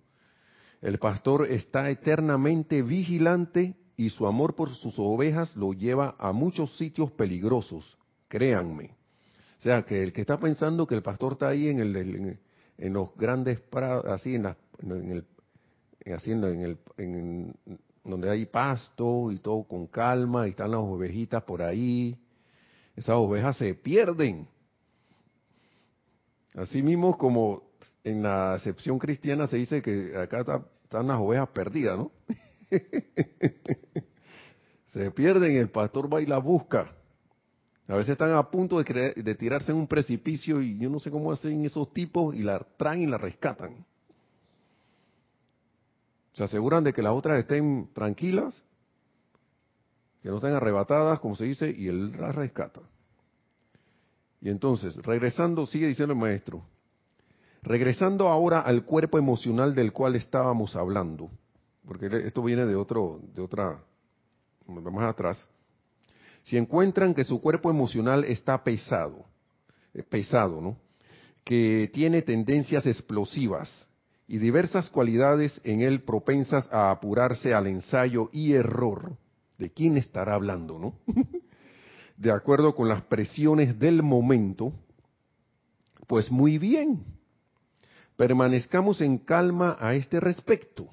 [0.81, 6.75] El pastor está eternamente vigilante y su amor por sus ovejas lo lleva a muchos
[6.77, 7.97] sitios peligrosos,
[8.27, 8.95] créanme.
[9.59, 12.37] O sea, que el que está pensando que el pastor está ahí en, el,
[12.77, 14.45] en, los grandes prados, así en,
[14.91, 15.25] el,
[16.13, 16.61] haciendo en
[16.97, 17.53] el,
[18.03, 22.19] donde hay pasto y todo con calma y están las ovejitas por ahí,
[22.95, 24.47] esas ovejas se pierden.
[26.53, 27.63] Así mismo como
[28.03, 32.11] en la acepción cristiana se dice que acá están las ovejas perdidas, ¿no?
[34.93, 36.93] se pierden, el pastor va y la busca.
[37.87, 41.11] A veces están a punto de, de tirarse en un precipicio y yo no sé
[41.11, 43.85] cómo hacen esos tipos y la traen y la rescatan.
[46.33, 48.63] Se aseguran de que las otras estén tranquilas,
[50.23, 52.79] que no estén arrebatadas, como se dice, y él las rescata.
[54.39, 56.63] Y entonces, regresando, sigue diciendo el maestro,
[57.61, 61.29] regresando ahora al cuerpo emocional del cual estábamos hablando,
[61.85, 63.83] porque esto viene de otro, de otra,
[64.65, 65.45] más atrás.
[66.43, 69.25] Si encuentran que su cuerpo emocional está pesado,
[69.93, 70.77] eh, pesado, ¿no?
[71.43, 73.89] Que tiene tendencias explosivas
[74.25, 79.17] y diversas cualidades en él propensas a apurarse al ensayo y error.
[79.57, 80.99] ¿De quién estará hablando, no?
[82.17, 84.73] de acuerdo con las presiones del momento,
[86.07, 87.03] pues muy bien,
[88.15, 90.89] permanezcamos en calma a este respecto.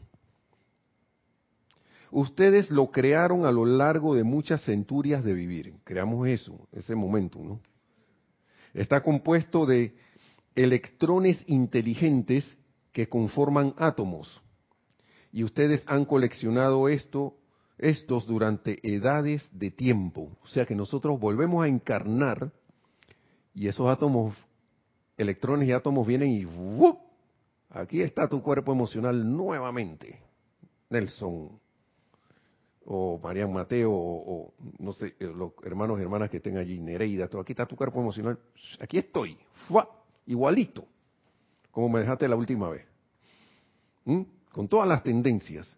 [2.10, 5.74] Ustedes lo crearon a lo largo de muchas centurias de vivir.
[5.84, 7.60] Creamos eso, ese momento, ¿no?
[8.74, 9.94] Está compuesto de
[10.54, 12.56] electrones inteligentes
[12.92, 14.42] que conforman átomos.
[15.32, 17.36] Y ustedes han coleccionado esto,
[17.80, 20.36] estos durante edades de tiempo.
[20.42, 22.52] O sea que nosotros volvemos a encarnar
[23.54, 24.36] y esos átomos,
[25.16, 26.98] electrones y átomos vienen y ¡wup!
[27.70, 30.20] aquí está tu cuerpo emocional nuevamente.
[30.90, 31.58] Nelson,
[32.84, 37.26] o Marian Mateo, o, no sé, eh, los hermanos y hermanas que estén allí, Nereida,
[37.26, 38.38] aquí está tu cuerpo emocional,
[38.80, 39.38] aquí estoy,
[40.26, 40.86] igualito,
[41.70, 42.84] como me dejaste la última vez.
[44.04, 44.22] ¿Mm?
[44.50, 45.76] Con todas las tendencias,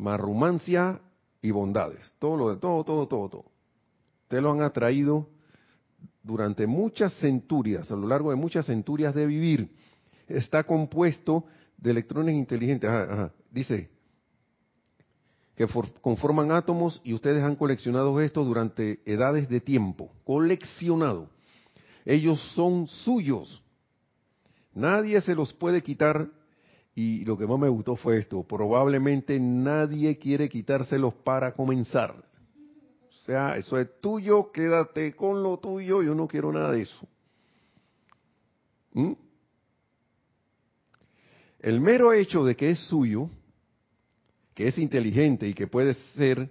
[0.00, 1.00] marrumancia
[1.42, 3.44] y bondades, todo lo de todo, todo, todo, todo.
[4.22, 5.28] Ustedes lo han atraído
[6.22, 9.70] durante muchas centurias, a lo largo de muchas centurias de vivir.
[10.28, 11.44] Está compuesto
[11.76, 12.90] de electrones inteligentes.
[13.50, 13.90] Dice,
[15.56, 15.66] que
[16.00, 20.10] conforman átomos y ustedes han coleccionado estos durante edades de tiempo.
[20.24, 21.28] Coleccionado.
[22.06, 23.62] Ellos son suyos.
[24.72, 26.30] Nadie se los puede quitar.
[27.02, 28.42] Y lo que más me gustó fue esto.
[28.42, 32.14] Probablemente nadie quiere quitárselos para comenzar.
[33.08, 37.08] O sea, eso es tuyo, quédate con lo tuyo, yo no quiero nada de eso.
[38.92, 39.12] ¿Mm?
[41.60, 43.30] El mero hecho de que es suyo
[44.54, 46.50] que es inteligente y que puede ser,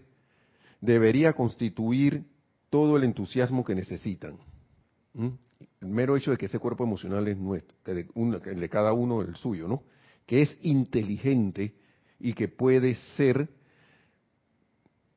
[0.81, 2.23] debería constituir
[2.71, 4.39] todo el entusiasmo que necesitan.
[5.13, 9.35] El mero hecho de que ese cuerpo emocional es nuestro, que de, cada uno el
[9.35, 9.83] suyo, ¿no?
[10.29, 11.73] Que es inteligente
[12.19, 13.49] y que puede ser,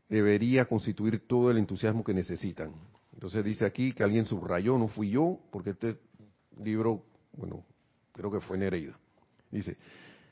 [0.08, 2.72] debería constituir todo el entusiasmo que necesitan.
[3.12, 5.98] Entonces dice aquí que alguien subrayó, no fui yo, porque este
[6.64, 7.04] libro,
[7.34, 7.62] bueno,
[8.12, 8.98] creo que fue Nereida.
[9.50, 9.76] Dice,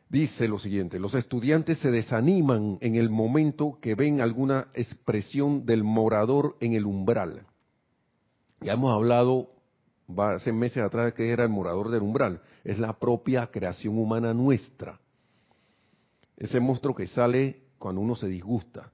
[0.09, 5.85] dice lo siguiente, los estudiantes se desaniman en el momento que ven alguna expresión del
[5.85, 7.47] morador en el umbral.
[8.63, 9.60] Ya hemos hablado
[10.19, 14.99] hace meses atrás que era el morador del umbral, es la propia creación humana nuestra.
[16.37, 18.93] Ese monstruo que sale cuando uno se disgusta.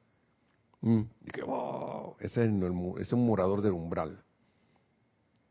[0.80, 1.02] Mm,
[2.20, 2.50] ese, es
[3.00, 4.22] es un morador del umbral.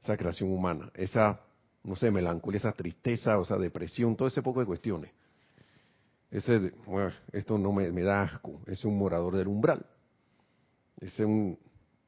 [0.02, 1.42] Esa creación humana, esa,
[1.84, 5.12] no sé, melancolía, esa tristeza, o sea, depresión, todo ese poco de cuestiones.
[6.30, 6.74] Ese,
[7.32, 9.86] esto no me, da asco, es un morador del umbral.
[11.00, 11.58] Es un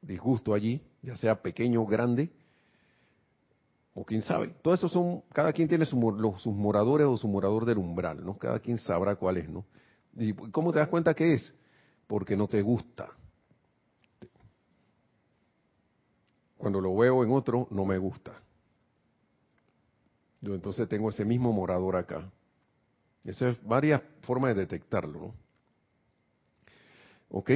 [0.02, 2.30] disgusto allí, ya sea pequeño o grande,
[3.98, 4.54] o quién sabe.
[4.62, 5.98] Todo eso son, cada quien tiene sus
[6.46, 8.38] moradores o su morador del umbral, ¿no?
[8.38, 9.64] Cada quien sabrá cuál es, ¿no?
[10.16, 11.54] ¿Y cómo te das cuenta que es?
[12.06, 13.08] Porque no te gusta.
[16.56, 18.40] Cuando lo veo en otro, no me gusta.
[20.40, 22.30] Yo entonces tengo ese mismo morador acá.
[23.24, 25.18] Esa es varias formas de detectarlo.
[25.18, 25.34] ¿no?
[27.30, 27.50] ¿Ok?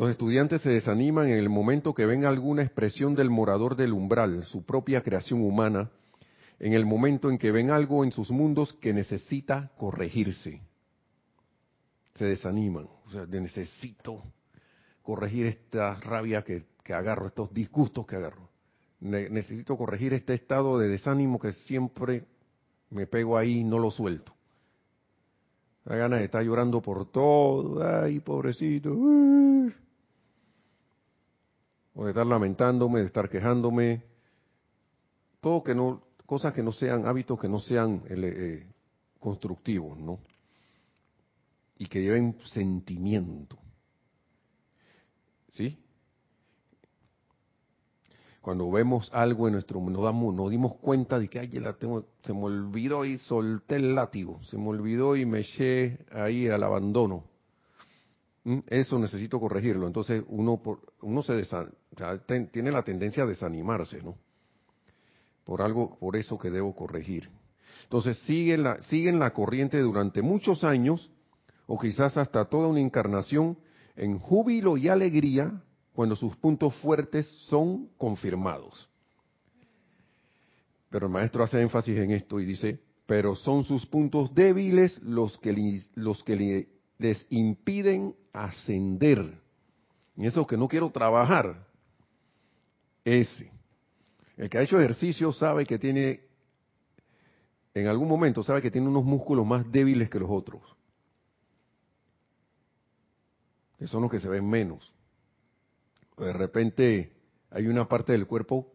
[0.00, 4.44] Los estudiantes se desaniman en el momento que ven alguna expresión del morador del umbral,
[4.44, 5.90] su propia creación humana,
[6.58, 10.62] en el momento en que ven algo en sus mundos que necesita corregirse.
[12.14, 12.88] Se desaniman.
[13.08, 14.22] O sea, necesito
[15.02, 18.48] corregir esta rabia que, que agarro, estos disgustos que agarro.
[19.00, 22.24] necesito corregir este estado de desánimo que siempre
[22.88, 24.32] me pego ahí y no lo suelto.
[25.84, 28.02] Da ganas de estar llorando por todo.
[28.02, 28.96] Ay, pobrecito.
[32.00, 34.02] O de estar lamentándome, de estar quejándome.
[35.42, 38.66] Todo que no, cosas que no sean, hábitos que no sean eh, eh,
[39.18, 40.18] constructivos, ¿no?
[41.76, 43.58] Y que lleven sentimiento.
[45.50, 45.78] ¿Sí?
[48.40, 52.32] Cuando vemos algo en nuestro nos nos dimos cuenta de que ay, la tengo, se
[52.32, 57.24] me olvidó y solté el látigo, se me olvidó y me eché ahí al abandono.
[58.44, 58.58] ¿Mm?
[58.66, 59.86] Eso necesito corregirlo.
[59.86, 60.60] Entonces uno
[61.02, 61.44] uno se
[62.52, 64.16] tiene la tendencia a desanimarse, ¿no?
[65.44, 67.28] Por algo, por eso que debo corregir.
[67.84, 71.10] Entonces siguen la, siguen la corriente durante muchos años,
[71.66, 73.58] o quizás hasta toda una encarnación,
[73.96, 75.62] en júbilo y alegría
[75.92, 78.88] cuando sus puntos fuertes son confirmados.
[80.88, 85.36] Pero el maestro hace énfasis en esto y dice, pero son sus puntos débiles los
[85.38, 86.68] que, los que
[87.00, 89.40] les impiden ascender.
[90.16, 91.66] Y eso que no quiero trabajar,
[93.04, 93.50] ese.
[94.36, 96.20] El que ha hecho ejercicio sabe que tiene,
[97.74, 100.62] en algún momento sabe que tiene unos músculos más débiles que los otros.
[103.78, 104.92] Que son los que se ven menos
[106.24, 107.12] de repente
[107.50, 108.72] hay una parte del cuerpo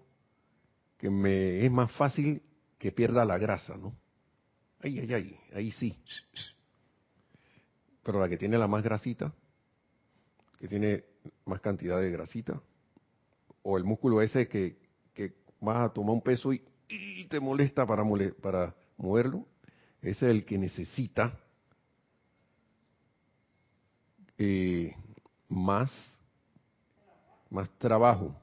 [0.97, 2.41] que me es más fácil
[2.77, 3.95] que pierda la grasa, ¿no?
[4.81, 5.97] Ay, ay, ay, ahí sí.
[8.05, 9.33] Pero la que tiene la más grasita,
[10.59, 11.03] que tiene
[11.45, 12.61] más cantidad de grasita,
[13.63, 14.77] o el músculo ese que,
[15.15, 16.61] que vas a tomar un peso y,
[17.27, 18.03] te molesta para,
[18.97, 19.47] moverlo,
[20.03, 21.35] ese es el que necesita
[24.37, 24.95] eh,
[25.49, 25.91] más
[27.49, 28.35] más trabajo,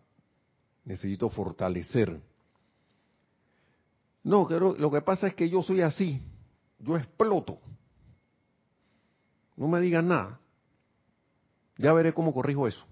[0.85, 2.21] necesito fortalecer.
[4.25, 6.21] No, pero lo que pasa es que yo soy así,
[6.81, 7.61] yo exploto.
[9.57, 10.41] No me digan nada.
[11.77, 12.85] Ya veré cómo corrijo eso.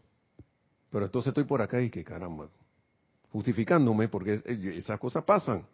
[0.90, 2.48] Pero entonces estoy por acá y que caramba,
[3.30, 5.66] justificándome porque esas cosas pasan.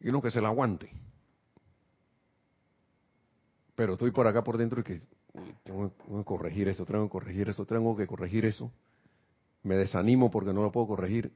[0.00, 0.90] Y uno que se la aguante.
[3.74, 5.00] Pero estoy por acá por dentro y que
[5.64, 8.70] tengo, que corregir eso, tengo que corregir eso, tengo que corregir eso.
[9.62, 11.32] Me desanimo porque no lo puedo corregir.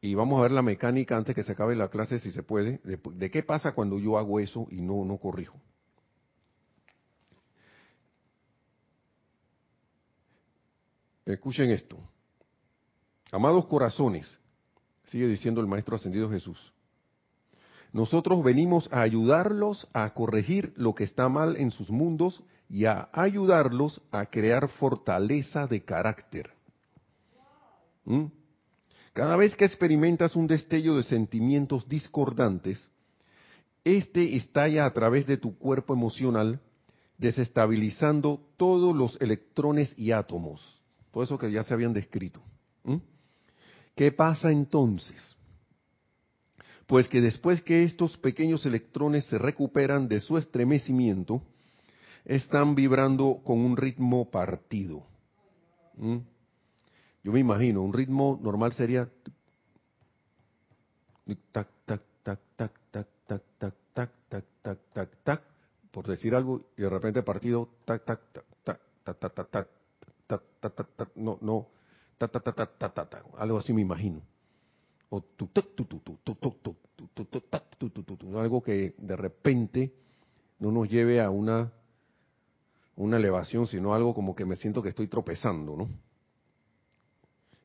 [0.00, 2.80] Y vamos a ver la mecánica antes que se acabe la clase, si se puede,
[2.84, 5.60] de, qué pasa cuando yo hago eso y no, no corrijo.
[11.26, 11.98] Escuchen esto.
[13.32, 14.40] Amados corazones,
[15.04, 16.72] sigue diciendo el Maestro Ascendido Jesús.
[17.92, 23.08] Nosotros venimos a ayudarlos a corregir lo que está mal en sus mundos y a
[23.12, 26.50] ayudarlos a crear fortaleza de carácter.
[28.04, 28.26] ¿Mm?
[29.18, 32.88] Cada vez que experimentas un destello de sentimientos discordantes,
[33.82, 36.60] este estalla a través de tu cuerpo emocional,
[37.16, 40.80] desestabilizando todos los electrones y átomos.
[41.10, 42.40] Todo eso que ya se habían descrito.
[42.84, 42.98] ¿Mm?
[43.96, 45.34] ¿Qué pasa entonces?
[46.86, 51.42] pues que después que estos pequeños electrones se recuperan de su estremecimiento,
[52.24, 55.02] están vibrando con un ritmo partido.
[55.96, 56.18] ¿Mm?
[57.22, 59.08] Yo me imagino, un ritmo normal sería
[61.52, 65.42] tac, tac, tac, tac, tac, tac, tac, tac, tac, tac, tac, tac,
[65.90, 70.42] por decir algo, y de repente partido, tac, tac, tac, tac, tac, tac, tac, tac,
[70.60, 71.66] tac, tac, tac, no, no,
[72.16, 74.22] tac, tac, tac, tac, tac, tac, algo así me imagino
[75.10, 75.22] o
[78.38, 79.92] algo que de repente
[80.58, 81.72] no nos lleve a una
[82.96, 85.88] una elevación, sino algo como que me siento que estoy tropezando, ¿no?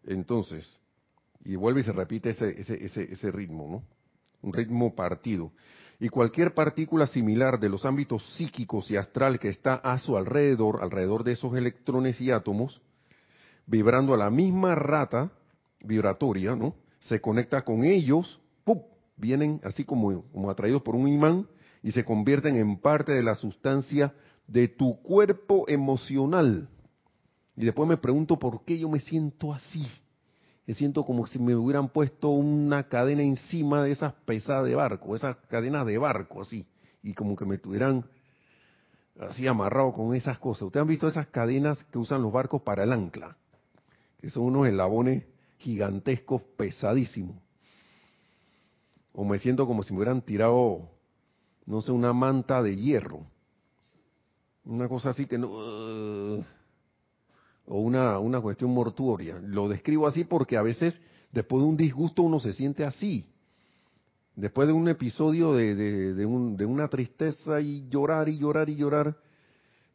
[0.06, 0.80] Entonces,
[1.44, 3.84] y vuelve y se repite ese, ese, ese, ese ritmo, ¿no?
[4.42, 5.52] Un ritmo partido.
[6.00, 10.80] Y cualquier partícula similar de los ámbitos psíquicos y astral que está a su alrededor,
[10.82, 12.82] alrededor de esos electrones y átomos,
[13.66, 15.32] vibrando a la misma rata
[15.84, 16.76] vibratoria, ¿no?
[17.08, 18.82] se conecta con ellos, ¡pum!
[19.18, 21.48] vienen así como, como atraídos por un imán
[21.82, 24.14] y se convierten en parte de la sustancia
[24.48, 26.70] de tu cuerpo emocional.
[27.56, 29.86] Y después me pregunto por qué yo me siento así.
[30.66, 35.16] Me siento como si me hubieran puesto una cadena encima de esas pesadas de barco,
[35.16, 36.66] esas cadenas de barco así,
[37.02, 38.06] y como que me estuvieran
[39.20, 40.64] así amarrado con esas cosas.
[40.64, 43.36] Ustedes han visto esas cadenas que usan los barcos para el ancla,
[44.22, 45.26] que son unos eslabones
[45.58, 47.42] gigantesco, pesadísimo.
[49.12, 50.90] O me siento como si me hubieran tirado,
[51.66, 53.26] no sé, una manta de hierro.
[54.66, 56.44] Una cosa así que no...
[57.68, 59.40] o una, una cuestión mortuoria.
[59.42, 61.00] Lo describo así porque a veces,
[61.32, 63.30] después de un disgusto, uno se siente así.
[64.36, 69.16] después de un episodio de, de, una tristeza y llorar y llorar y llorar,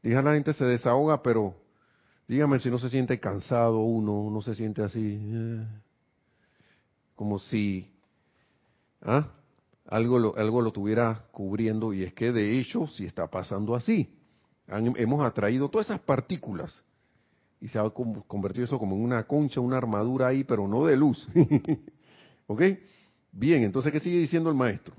[0.03, 1.57] dije la gente se desahoga, pero
[2.29, 5.67] dígame si no se siente cansado uno, no se siente así, eh,
[7.17, 7.91] como si
[9.03, 9.29] ¿ah?
[9.87, 14.15] algo, lo, algo lo tuviera cubriendo, y es que de hecho si está pasando así.
[14.69, 16.85] hemos atraído todas esas partículas
[17.61, 20.97] y se ha convertido eso como en una concha, una armadura ahí, pero no de
[20.97, 21.27] luz.
[22.47, 22.63] ¿Ok?
[23.33, 24.95] Bien, entonces, ¿qué sigue diciendo el maestro?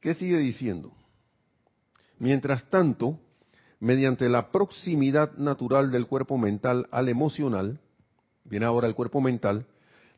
[0.00, 0.92] ¿Qué sigue diciendo?
[2.18, 3.20] Mientras tanto,
[3.78, 7.80] mediante la proximidad natural del cuerpo mental al emocional,
[8.44, 9.66] viene ahora el cuerpo mental,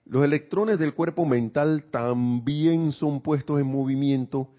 [0.06, 4.50] los electrones del cuerpo mental también son puestos en movimiento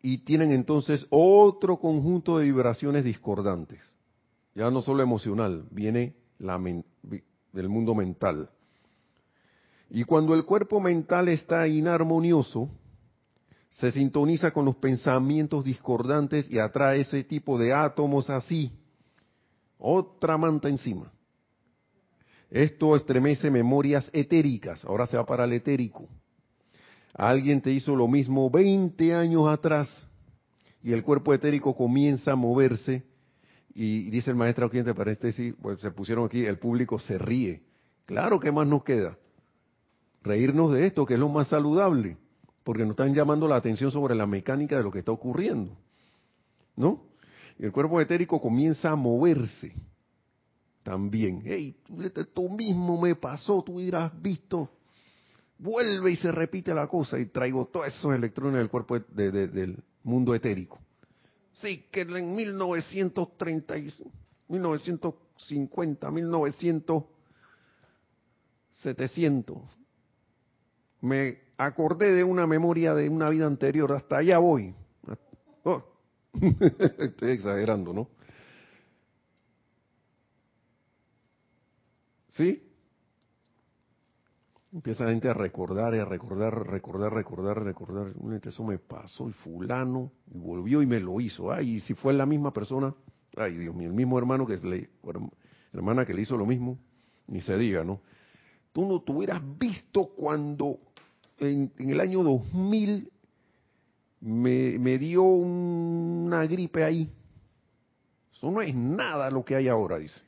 [0.00, 3.80] y tienen entonces otro conjunto de vibraciones discordantes.
[4.54, 6.58] Ya no solo emocional, viene la
[7.52, 8.50] del mundo mental.
[9.88, 12.68] Y cuando el cuerpo mental está inarmonioso,
[13.70, 18.72] se sintoniza con los pensamientos discordantes y atrae ese tipo de átomos así.
[19.78, 21.10] Otra manta encima.
[22.50, 24.84] Esto estremece memorias etéricas.
[24.84, 26.06] Ahora se va para el etérico.
[27.14, 29.88] Alguien te hizo lo mismo 20 años atrás
[30.82, 33.04] y el cuerpo etérico comienza a moverse
[33.74, 37.62] y dice el maestro aquí entre paréntesis, pues se pusieron aquí, el público se ríe.
[38.06, 39.16] Claro, ¿qué más nos queda?
[40.22, 42.16] reírnos de esto, que es lo más saludable,
[42.64, 45.76] porque nos están llamando la atención sobre la mecánica de lo que está ocurriendo.
[46.76, 47.04] ¿No?
[47.58, 49.74] Y el cuerpo etérico comienza a moverse
[50.82, 51.42] también.
[51.44, 51.76] Hey,
[52.14, 54.70] esto mismo me pasó, tú hubieras visto.
[55.58, 60.34] Vuelve y se repite la cosa y traigo todos esos electrones del cuerpo del mundo
[60.34, 60.80] etérico.
[61.52, 63.74] Sí, que en 1930,
[64.48, 67.04] 1950, 1900,
[68.70, 69.58] 700,
[71.02, 74.74] me acordé de una memoria de una vida anterior, hasta allá voy.
[75.64, 75.84] Oh.
[76.98, 78.08] Estoy exagerando, ¿no?
[82.30, 82.71] ¿Sí?
[84.72, 88.14] Empieza la gente a recordar y a recordar, recordar, recordar, recordar.
[88.42, 91.52] Eso me pasó y fulano, y volvió y me lo hizo.
[91.52, 92.94] Ay, y si fue la misma persona,
[93.36, 94.88] ay Dios mío, el mismo hermano que le,
[95.74, 96.78] hermana que le hizo lo mismo,
[97.26, 98.00] ni se diga, ¿no?
[98.72, 100.78] Tú no tuvieras visto cuando
[101.36, 103.12] en, el año 2000
[104.20, 107.12] me, me dio una gripe ahí.
[108.32, 110.22] Eso no es nada lo que hay ahora, dice.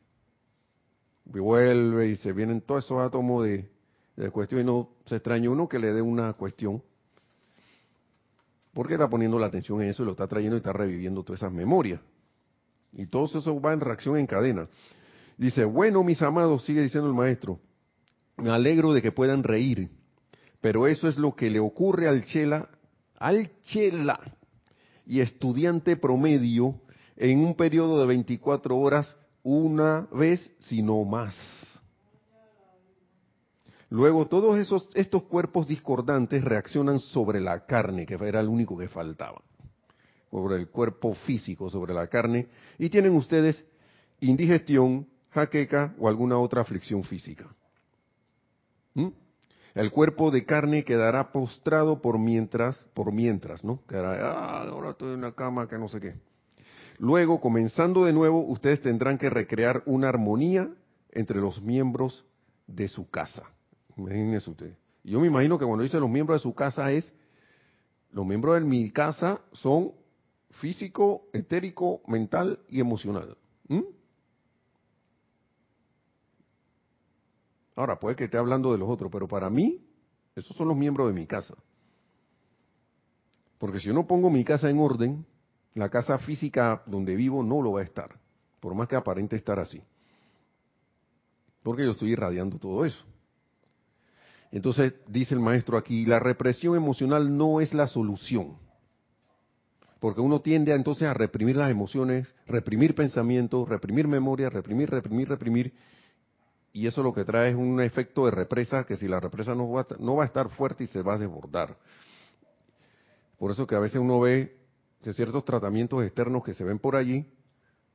[1.25, 3.74] Vuelve y se vienen todos esos átomos de,
[4.17, 6.83] de cuestión y no se extraña uno que le dé una cuestión.
[8.73, 11.41] Porque está poniendo la atención en eso y lo está trayendo y está reviviendo todas
[11.41, 12.01] esas memorias.
[12.93, 14.69] Y todo eso va en reacción en cadena.
[15.37, 17.59] Dice, bueno, mis amados, sigue diciendo el maestro,
[18.37, 19.91] me alegro de que puedan reír
[20.65, 22.71] pero eso es lo que le ocurre al chela,
[23.19, 24.19] al chela
[25.05, 26.81] y estudiante promedio
[27.19, 31.35] en un periodo de 24 horas una vez, sino más.
[33.91, 38.89] Luego todos esos estos cuerpos discordantes reaccionan sobre la carne, que era el único que
[38.89, 39.43] faltaba.
[40.31, 43.65] Sobre el cuerpo físico, sobre la carne, y tienen ustedes
[44.21, 47.47] indigestión, jaqueca o alguna otra aflicción física.
[48.95, 49.09] ¿Mm?
[49.75, 53.81] El cuerpo de carne quedará postrado por mientras, por mientras, ¿no?
[53.89, 56.15] Quedará, ah, ahora estoy en la cama, que no sé qué.
[56.99, 60.71] Luego, comenzando de nuevo, ustedes tendrán que recrear una armonía
[61.11, 62.25] entre los miembros
[62.69, 63.51] de su casa.
[63.97, 64.77] Imagínense ustedes.
[65.03, 67.15] Yo me imagino que cuando dice los miembros de su casa es,
[68.11, 69.93] los miembros de mi casa son
[70.51, 73.37] físico, etérico, mental y emocional.
[77.77, 79.85] Ahora, puede que esté hablando de los otros, pero para mí,
[80.37, 81.55] esos son los miembros de mi casa.
[83.59, 85.27] Porque si yo no pongo mi casa en orden,
[85.75, 88.19] la casa física donde vivo no lo va a estar,
[88.61, 89.83] por más que aparente estar así.
[91.63, 93.05] Porque yo estoy irradiando todo eso.
[94.55, 98.57] Entonces, dice el maestro aquí, la represión emocional no es la solución.
[99.99, 105.29] Porque uno tiende a, entonces a reprimir las emociones, reprimir pensamientos, reprimir memoria, reprimir, reprimir,
[105.29, 105.75] reprimir,
[106.73, 109.69] y eso lo que trae es un efecto de represa que si la represa no
[109.73, 111.77] va, a, no va a estar fuerte y se va a desbordar.
[113.37, 114.57] Por eso que a veces uno ve
[115.03, 117.27] que ciertos tratamientos externos que se ven por allí,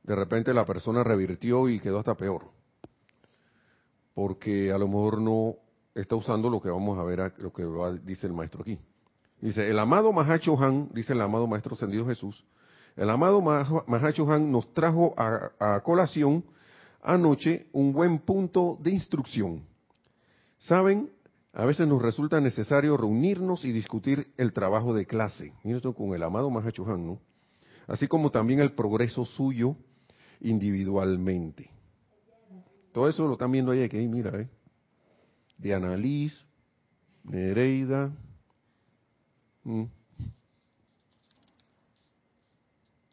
[0.02, 2.50] de repente la persona revirtió y quedó hasta peor.
[4.12, 5.56] Porque a lo mejor no
[5.94, 7.64] está usando lo que vamos a ver, lo que
[8.04, 8.78] dice el maestro aquí.
[9.40, 12.44] Dice, el amado Mahacho Han, dice el amado maestro ascendido Jesús,
[12.96, 16.44] el amado Mahacho Han nos trajo a colación
[17.02, 19.64] anoche un buen punto de instrucción.
[20.58, 21.10] Saben,
[21.52, 25.54] a veces nos resulta necesario reunirnos y discutir el trabajo de clase.
[25.64, 27.20] Y esto con el amado Mahachohan, ¿no?
[27.86, 29.76] Así como también el progreso suyo
[30.40, 31.70] individualmente.
[32.92, 34.48] Todo eso lo están viendo ahí, que mira, ¿eh?
[35.60, 36.42] Diana Liz,
[37.22, 38.10] Nereida.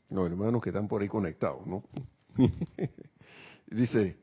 [0.09, 1.83] Los hermanos que están por ahí conectados, ¿no?
[3.67, 4.17] Dice,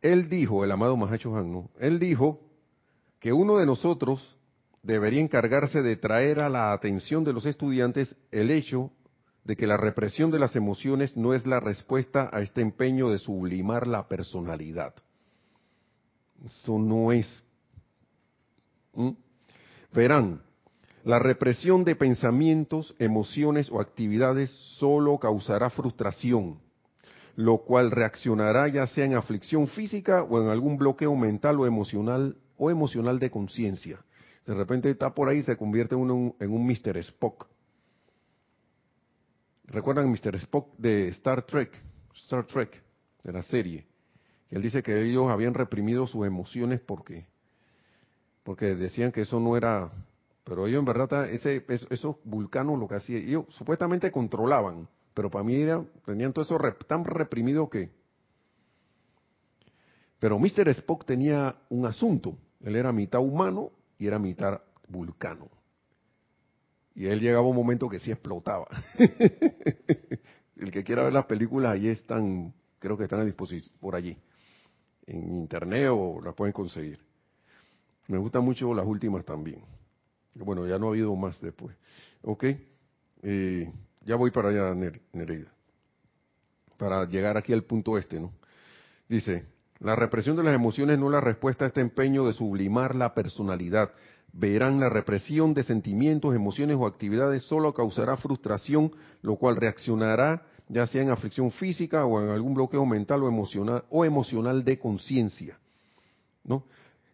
[0.00, 1.68] él dijo, el amado Mahacho Han.
[1.80, 2.40] Él dijo
[3.18, 4.38] que uno de nosotros
[4.84, 8.92] debería encargarse de traer a la atención de los estudiantes el hecho
[9.42, 13.18] de que la represión de las emociones no es la respuesta a este empeño de
[13.18, 14.94] sublimar la personalidad.
[16.44, 17.44] Eso no es.
[19.92, 20.42] Verán,
[21.04, 26.58] la represión de pensamientos, emociones o actividades solo causará frustración,
[27.36, 32.36] lo cual reaccionará ya sea en aflicción física o en algún bloqueo mental o emocional
[32.56, 34.04] o emocional de conciencia.
[34.46, 36.96] De repente está por ahí y se convierte uno en un Mr.
[36.98, 37.46] Spock.
[39.64, 40.36] ¿Recuerdan Mr.
[40.36, 41.70] Spock de Star Trek?
[42.14, 42.82] Star Trek,
[43.22, 43.86] de la serie.
[44.50, 47.26] Él dice que ellos habían reprimido sus emociones porque,
[48.44, 49.90] porque decían que eso no era,
[50.44, 55.44] pero ellos en verdad, ese, esos vulcanos lo que hacían, ellos supuestamente controlaban, pero para
[55.44, 55.64] mí
[56.04, 57.90] tenían todo eso tan reprimido que...
[60.18, 60.68] Pero Mr.
[60.68, 65.48] Spock tenía un asunto, él era mitad humano y era mitad vulcano.
[66.94, 68.66] Y él llegaba un momento que sí explotaba.
[70.56, 74.16] El que quiera ver las películas, ahí están, creo que están a disposición por allí
[75.06, 76.98] en internet o las pueden conseguir.
[78.08, 79.62] Me gustan mucho las últimas también.
[80.34, 81.76] Bueno, ya no ha habido más después.
[82.22, 82.44] ¿Ok?
[83.22, 83.72] Eh,
[84.04, 84.74] ya voy para allá,
[85.12, 85.52] Nereida.
[86.76, 88.32] Para llegar aquí al punto este, ¿no?
[89.08, 89.46] Dice,
[89.78, 93.14] la represión de las emociones no es la respuesta a este empeño de sublimar la
[93.14, 93.92] personalidad.
[94.32, 98.92] Verán la represión de sentimientos, emociones o actividades solo causará frustración,
[99.22, 103.84] lo cual reaccionará ya sea en aflicción física o en algún bloqueo mental o emocional
[103.90, 105.58] o emocional de conciencia.
[106.44, 106.64] ¿No?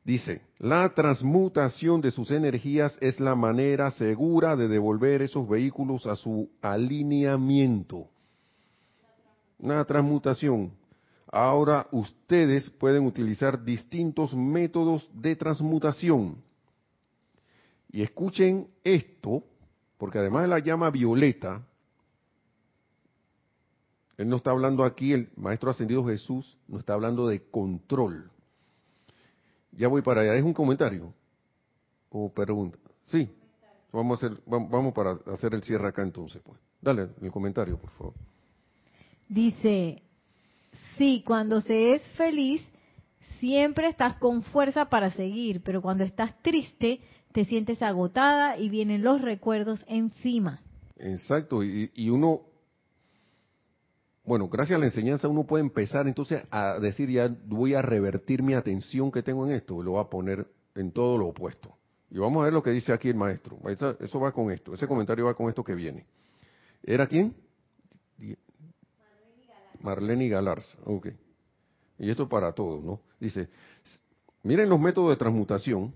[0.04, 6.16] Dice, la transmutación de sus energías es la manera segura de devolver esos vehículos a
[6.16, 8.08] su alineamiento.
[9.58, 10.72] Una transmutación.
[11.30, 16.42] Ahora ustedes pueden utilizar distintos métodos de transmutación.
[17.90, 19.44] Y escuchen esto,
[19.98, 21.62] porque además de la llama violeta,
[24.18, 28.30] él no está hablando aquí, el Maestro Ascendido Jesús, no está hablando de control.
[29.72, 30.34] Ya voy para allá.
[30.34, 31.14] ¿Es un comentario?
[32.10, 32.78] ¿O pregunta?
[33.02, 33.30] Sí.
[33.90, 36.40] Vamos a hacer, vamos para hacer el cierre acá entonces.
[36.42, 36.58] Pues.
[36.80, 38.14] Dale el comentario, por favor.
[39.28, 40.02] Dice,
[40.96, 42.62] sí, cuando se es feliz,
[43.38, 47.00] siempre estás con fuerza para seguir, pero cuando estás triste,
[47.32, 50.60] te sientes agotada y vienen los recuerdos encima.
[50.96, 52.42] Exacto, y, y uno
[54.24, 58.42] bueno, gracias a la enseñanza uno puede empezar entonces a decir ya voy a revertir
[58.42, 61.76] mi atención que tengo en esto, lo voy a poner en todo lo opuesto.
[62.10, 63.58] Y vamos a ver lo que dice aquí el maestro.
[63.68, 66.06] Eso, va con esto, ese comentario va con esto que viene.
[66.82, 67.34] ¿Era quién?
[69.80, 70.78] Marlene Galarza.
[70.84, 71.08] Ok.
[71.98, 73.00] Y esto para todos, ¿no?
[73.18, 73.48] Dice,
[74.42, 75.94] miren los métodos de transmutación.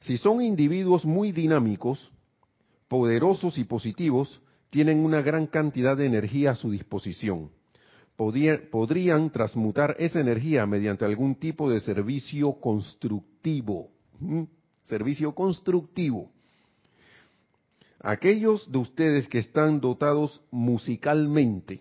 [0.00, 2.10] Si son individuos muy dinámicos,
[2.88, 4.40] poderosos y positivos,
[4.76, 7.50] tienen una gran cantidad de energía a su disposición.
[8.14, 13.88] podrían transmutar esa energía mediante algún tipo de servicio constructivo.
[14.82, 16.30] Servicio constructivo.
[18.00, 21.80] Aquellos de ustedes que están dotados musicalmente,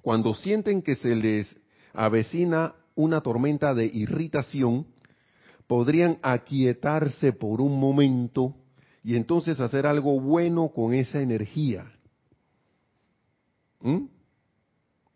[0.00, 1.54] cuando sienten que se les
[1.92, 4.86] avecina una tormenta de irritación,
[5.66, 8.54] podrían aquietarse por un momento
[9.04, 11.92] y entonces hacer algo bueno con esa energía.
[13.80, 14.06] ¿Mm?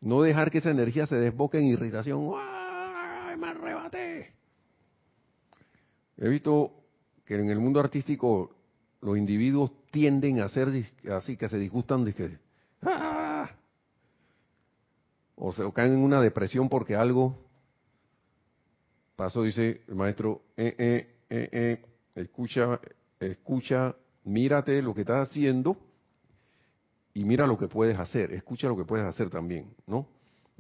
[0.03, 2.32] No dejar que esa energía se desboque en irritación.
[2.36, 4.34] ¡Ay, me arrebaté!
[6.18, 6.70] He visto
[7.24, 8.55] que en el mundo artístico
[9.01, 10.68] los individuos tienden a ser
[11.11, 12.05] así, que se disgustan.
[12.82, 13.51] ¡ah!
[15.34, 17.39] O se caen en una depresión porque algo
[19.16, 21.84] pasó, dice el maestro, eh, eh, eh, eh,
[22.16, 22.78] escucha,
[23.20, 23.94] escucha,
[24.24, 25.76] mírate lo que estás haciendo
[27.14, 30.06] y mira lo que puedes hacer, escucha lo que puedes hacer también, ¿no?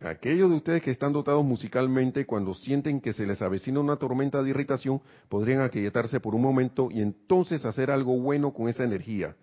[0.02, 4.42] Aquellos de ustedes que están dotados musicalmente, cuando sienten que se les avecina una tormenta
[4.42, 9.34] de irritación, podrían aquietarse por un momento y entonces hacer algo bueno con esa energía.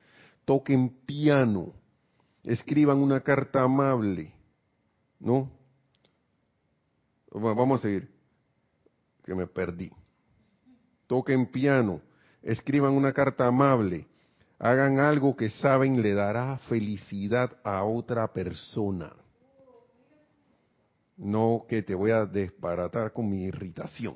[0.46, 1.74] Toquen piano,
[2.44, 4.34] escriban una carta amable,
[5.20, 5.52] ¿no?
[7.32, 8.10] Vamos a seguir.
[9.26, 9.92] que me perdí.
[11.08, 12.00] Toquen piano,
[12.46, 14.08] escriban una carta amable,
[14.60, 19.12] hagan algo que saben le dará felicidad a otra persona.
[21.18, 24.16] No que te voy a desbaratar con mi irritación.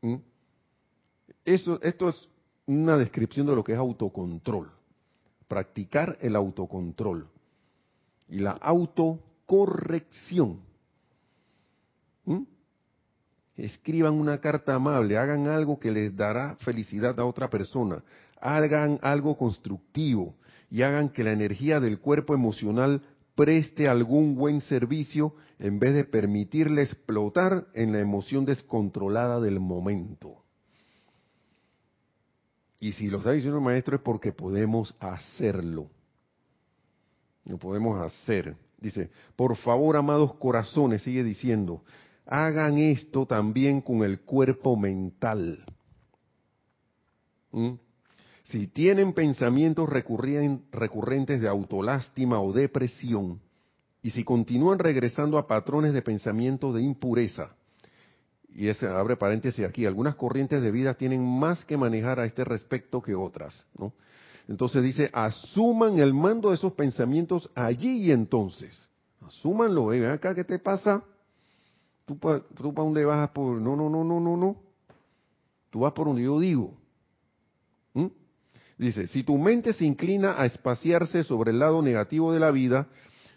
[0.00, 0.16] ¿Mm?
[1.44, 2.28] Eso, esto es
[2.66, 4.70] una descripción de lo que es autocontrol.
[5.48, 7.28] Practicar el autocontrol
[8.28, 10.60] y la autocorrección.
[12.24, 12.42] ¿Mm?
[13.60, 18.02] Escriban una carta amable, hagan algo que les dará felicidad a otra persona,
[18.40, 20.34] hagan algo constructivo
[20.70, 23.02] y hagan que la energía del cuerpo emocional
[23.34, 30.42] preste algún buen servicio en vez de permitirle explotar en la emoción descontrolada del momento.
[32.78, 35.90] Y si lo está diciendo el maestro es porque podemos hacerlo.
[37.44, 38.56] Lo podemos hacer.
[38.78, 41.82] Dice, por favor, amados corazones, sigue diciendo,
[42.26, 45.64] hagan esto también con el cuerpo mental.
[47.52, 47.72] ¿Mm?
[48.44, 53.40] Si tienen pensamientos recurrentes de autolástima o depresión,
[54.02, 57.50] y si continúan regresando a patrones de pensamiento de impureza,
[58.54, 62.44] y ese abre paréntesis aquí, algunas corrientes de vida tienen más que manejar a este
[62.44, 63.66] respecto que otras.
[64.48, 68.88] Entonces dice, asuman el mando de esos pensamientos allí y entonces.
[69.24, 71.04] Asúmanlo, ven acá, ¿qué te pasa?
[72.10, 73.30] ¿Tú para dónde vas?
[73.30, 73.60] Por...
[73.60, 74.56] No, no, no, no, no, no.
[75.70, 76.76] Tú vas por donde yo digo.
[77.94, 78.06] ¿Mm?
[78.76, 82.88] Dice, si tu mente se inclina a espaciarse sobre el lado negativo de la vida,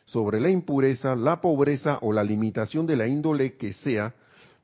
[0.06, 4.16] sobre la impureza, la pobreza o la limitación de la índole que sea,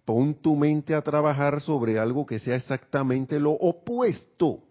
[0.05, 4.63] pon tu mente a trabajar sobre algo que sea exactamente lo opuesto.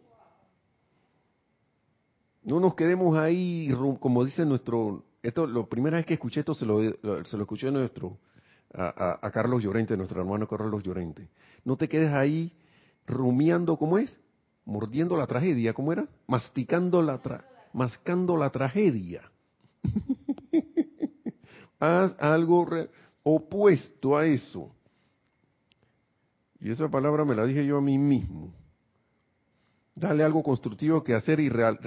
[2.43, 6.67] No nos quedemos ahí, como dice nuestro, esto, la primera vez que escuché esto se
[6.67, 8.19] lo, se lo escuché a nuestro,
[8.75, 11.29] a, Carlos Llorente, nuestro hermano Carlos Llorente.
[11.65, 12.53] No te quedes ahí
[13.07, 14.19] rumiando, ¿cómo es?
[14.65, 16.07] Mordiendo la tragedia, ¿cómo era?
[16.27, 17.21] Masticando la,
[17.73, 19.23] mascando la tragedia.
[21.81, 22.67] Haz algo
[23.23, 24.71] opuesto a eso.
[26.61, 28.53] Y esa palabra me la dije yo a mí mismo.
[29.95, 31.79] Dale algo constructivo que hacer y, real,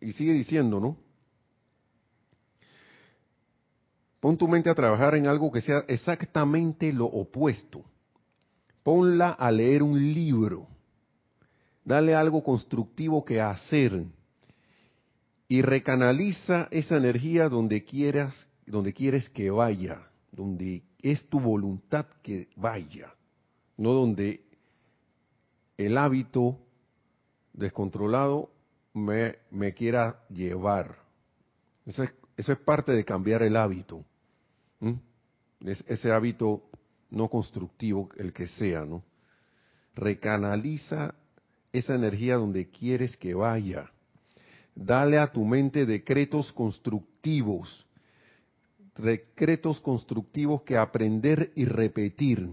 [0.00, 0.96] y sigue diciendo, ¿no?
[4.24, 7.84] Pon tu mente a trabajar en algo que sea exactamente lo opuesto.
[8.82, 10.66] Ponla a leer un libro.
[11.84, 14.06] Dale algo constructivo que hacer.
[15.46, 22.48] Y recanaliza esa energía donde quieras, donde quieres que vaya, donde es tu voluntad que
[22.56, 23.12] vaya
[23.76, 24.44] no donde
[25.76, 26.58] el hábito
[27.52, 28.50] descontrolado
[28.92, 29.36] me,
[29.74, 30.96] quiera llevar.
[31.84, 34.04] Eso es, eso es, parte de cambiar el hábito.
[35.64, 36.62] Ese hábito
[37.10, 39.02] no constructivo, el que sea, ¿no?
[39.94, 41.14] Recanaliza
[41.72, 43.90] esa energía donde quieres que vaya.
[44.74, 47.86] Dale a tu mente decretos constructivos.
[48.96, 52.48] Decretos constructivos que aprender y repetir.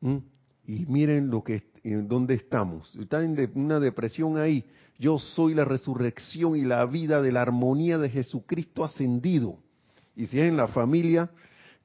[0.00, 2.94] Y miren lo que dónde estamos.
[2.96, 4.64] Están en una depresión ahí.
[4.98, 9.58] Yo soy la resurrección y la vida de la armonía de Jesucristo ascendido.
[10.16, 11.30] Y si es en la familia,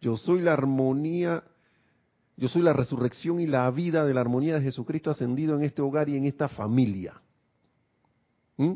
[0.04, 1.45] yo soy la armonía,
[2.36, 5.82] yo soy la resurrección y la vida de la armonía de Jesucristo ascendido en este
[5.82, 7.22] hogar y en esta familia.
[8.58, 8.74] ¿Mm?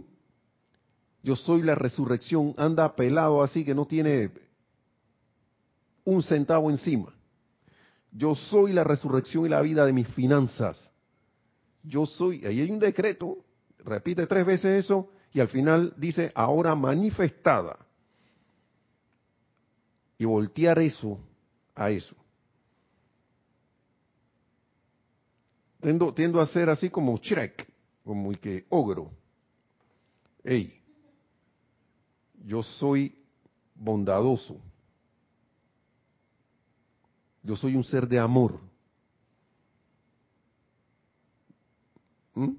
[1.24, 4.32] Yo soy la resurrección, anda pelado así que no tiene
[6.06, 7.14] un centavo encima.
[8.14, 10.90] Yo soy la resurrección y la vida de mis finanzas.
[11.84, 13.40] Yo soy, ahí hay un decreto,
[13.80, 17.87] repite tres veces eso y al final dice, ahora manifestada.
[20.18, 21.20] Y voltear eso
[21.76, 22.16] a eso.
[25.80, 27.68] Tiendo, a ser así como Shrek,
[28.04, 29.12] como el que ogro.
[30.44, 30.82] Ey,
[32.44, 33.16] yo soy
[33.76, 34.60] bondadoso.
[37.44, 38.60] Yo soy un ser de amor.
[42.34, 42.56] ¿Mm?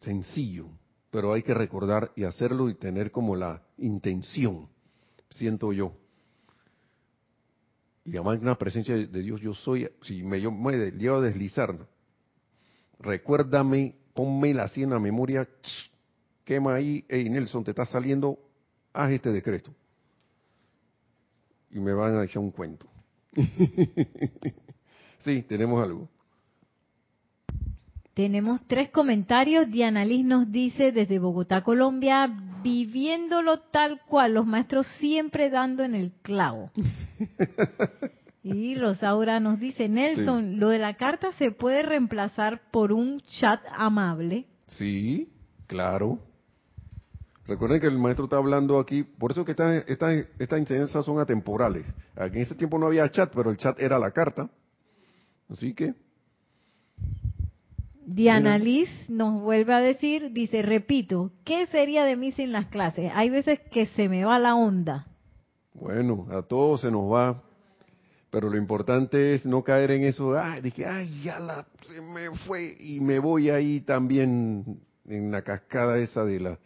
[0.00, 0.68] Sencillo,
[1.10, 4.68] pero hay que recordar y hacerlo y tener como la intención,
[5.32, 5.92] siento yo.
[8.04, 11.76] Y una presencia de Dios, yo soy, si me, yo me llevo a deslizar,
[12.98, 15.48] recuérdame, ponme la así en la memoria,
[16.44, 18.38] quema ahí, hey Nelson, te está saliendo,
[18.92, 19.72] haz este decreto
[21.72, 22.86] y me van a echar un cuento.
[25.18, 26.08] sí, tenemos algo.
[28.14, 29.70] Tenemos tres comentarios.
[29.70, 32.30] Diana Liz nos dice desde Bogotá, Colombia,
[32.62, 36.70] viviéndolo tal cual, los maestros siempre dando en el clavo.
[38.44, 43.60] Y Rosaura nos dice, Nelson, lo de la carta se puede reemplazar por un chat
[43.72, 44.46] amable.
[44.66, 45.30] Sí,
[45.68, 46.18] claro.
[47.46, 51.20] Recuerden que el maestro está hablando aquí, por eso que estas esta, esta enseñanzas son
[51.20, 51.84] atemporales.
[52.16, 54.50] Aquí en ese tiempo no había chat, pero el chat era la carta.
[55.48, 55.94] Así que...
[58.06, 63.10] Diana Liz nos vuelve a decir, dice, repito, ¿qué sería de mí sin las clases?
[63.14, 65.06] Hay veces que se me va la onda.
[65.74, 67.42] Bueno, a todos se nos va,
[68.30, 72.30] pero lo importante es no caer en eso, de que, ay, ya la, se me
[72.46, 76.58] fue y me voy ahí también en la cascada esa de la,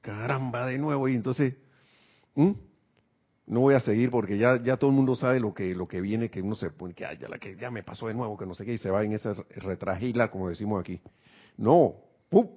[0.00, 1.54] caramba, de nuevo, y entonces,
[3.46, 6.00] no voy a seguir porque ya, ya todo el mundo sabe lo que, lo que
[6.00, 7.18] viene, que uno se pone, que, ay,
[7.58, 10.30] ya, me pasó de nuevo, que no sé qué, y se va en esa retragila,
[10.30, 11.00] como decimos aquí.
[11.56, 11.94] No,
[12.28, 12.48] ¡pum!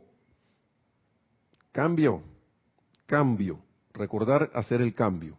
[1.71, 2.21] Cambio,
[3.05, 3.59] cambio,
[3.93, 5.37] recordar hacer el cambio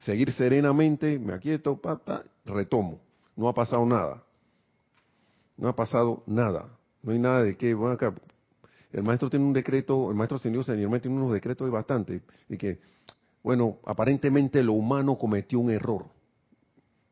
[0.00, 3.00] seguir serenamente, me aquieto, pata, retomo.
[3.36, 4.22] No ha pasado nada.
[5.56, 6.68] No ha pasado nada.
[7.02, 8.14] No hay nada de que, bueno, acá,
[8.92, 12.80] el maestro tiene un decreto, el maestro ascendido señormente tiene unos decretos bastante, de que,
[13.42, 16.06] bueno, aparentemente lo humano cometió un error.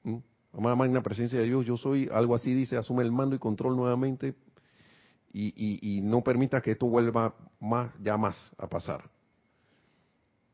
[0.03, 0.18] ¿Mm?
[0.53, 3.76] Amada magna presencia de Dios, yo soy, algo así dice, asume el mando y control
[3.76, 4.35] nuevamente
[5.33, 9.11] y, no permita que esto vuelva más, ya más a pasar.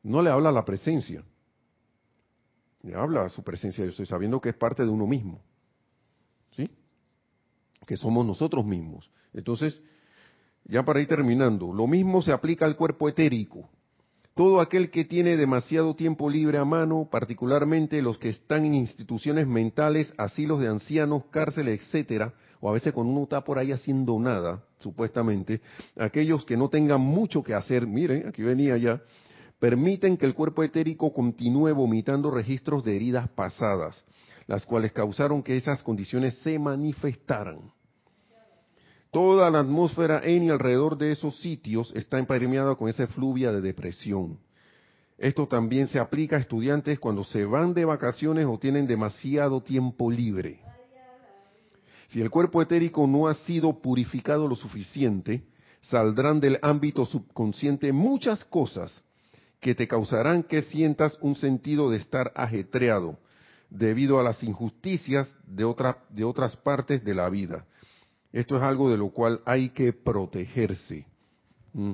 [0.02, 1.24] No le habla la presencia,
[2.94, 5.40] habla su presencia yo soy, sabiendo que es parte de uno mismo.
[6.56, 6.70] ¿Sí?
[7.86, 9.10] Que somos nosotros mismos.
[9.32, 9.80] Entonces,
[10.64, 13.70] ya para ir terminando, lo mismo se aplica al cuerpo etérico.
[14.34, 19.46] Todo aquel que tiene demasiado tiempo libre a mano, particularmente los que están en instituciones
[19.46, 24.18] mentales, asilos de ancianos, cárceles, etcétera, o a veces cuando uno está por ahí haciendo
[24.18, 25.60] nada, supuestamente,
[25.96, 29.02] aquellos que no tengan mucho que hacer, miren, aquí venía ya,
[29.60, 34.04] permiten que el cuerpo etérico continúe vomitando registros de heridas pasadas,
[34.48, 37.70] las cuales causaron que esas condiciones se manifestaran.
[39.14, 43.60] Toda la atmósfera en y alrededor de esos sitios está impermeada con esa fluvia de
[43.60, 44.40] depresión.
[45.16, 50.10] Esto también se aplica a estudiantes cuando se van de vacaciones o tienen demasiado tiempo
[50.10, 50.60] libre.
[52.08, 55.44] Si el cuerpo etérico no ha sido purificado lo suficiente,
[55.82, 59.04] saldrán del ámbito subconsciente muchas cosas
[59.60, 63.16] que te causarán que sientas un sentido de estar ajetreado
[63.70, 65.72] debido a las injusticias de,
[66.10, 67.64] de otras partes de la vida.
[68.34, 71.06] Esto es algo de lo cual hay que protegerse.
[71.72, 71.92] Mm.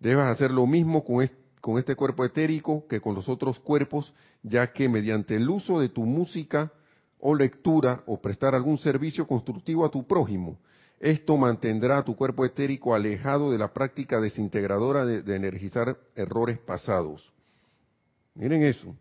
[0.00, 4.88] Debes hacer lo mismo con este cuerpo etérico que con los otros cuerpos, ya que
[4.88, 6.72] mediante el uso de tu música
[7.20, 10.58] o lectura o prestar algún servicio constructivo a tu prójimo,
[10.98, 17.32] esto mantendrá a tu cuerpo etérico alejado de la práctica desintegradora de, energizar errores pasados.
[18.34, 18.96] Miren eso.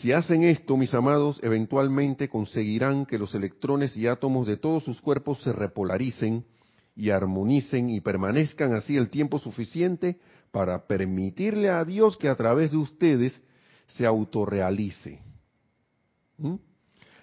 [0.00, 4.98] Si hacen esto, mis amados, eventualmente conseguirán que los electrones y átomos de todos sus
[5.02, 6.46] cuerpos se repolaricen
[6.96, 10.18] y armonicen y permanezcan así el tiempo suficiente
[10.52, 13.42] para permitirle a Dios que a través de ustedes
[13.88, 15.20] se autorrealice.
[16.38, 16.54] ¿Mm?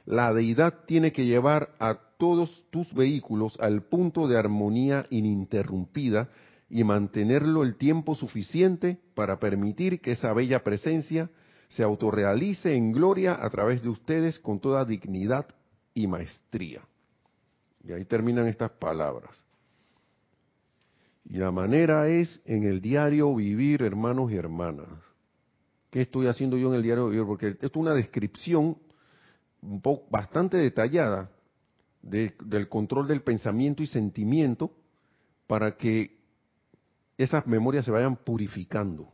[0.05, 6.29] La deidad tiene que llevar a todos tus vehículos al punto de armonía ininterrumpida
[6.69, 11.31] y mantenerlo el tiempo suficiente para permitir que esa bella presencia
[11.69, 15.47] se autorrealice en gloria a través de ustedes con toda dignidad
[15.93, 16.81] y maestría.
[17.83, 19.43] Y ahí terminan estas palabras.
[21.25, 24.87] Y la manera es en el diario vivir, hermanos y hermanas.
[25.89, 27.25] ¿Qué estoy haciendo yo en el diario vivir?
[27.25, 28.77] Porque esto es una descripción
[29.61, 31.31] un poco, bastante detallada
[32.01, 34.71] del control del pensamiento y sentimiento
[35.47, 36.17] para que
[37.17, 39.11] esas memorias se vayan purificando.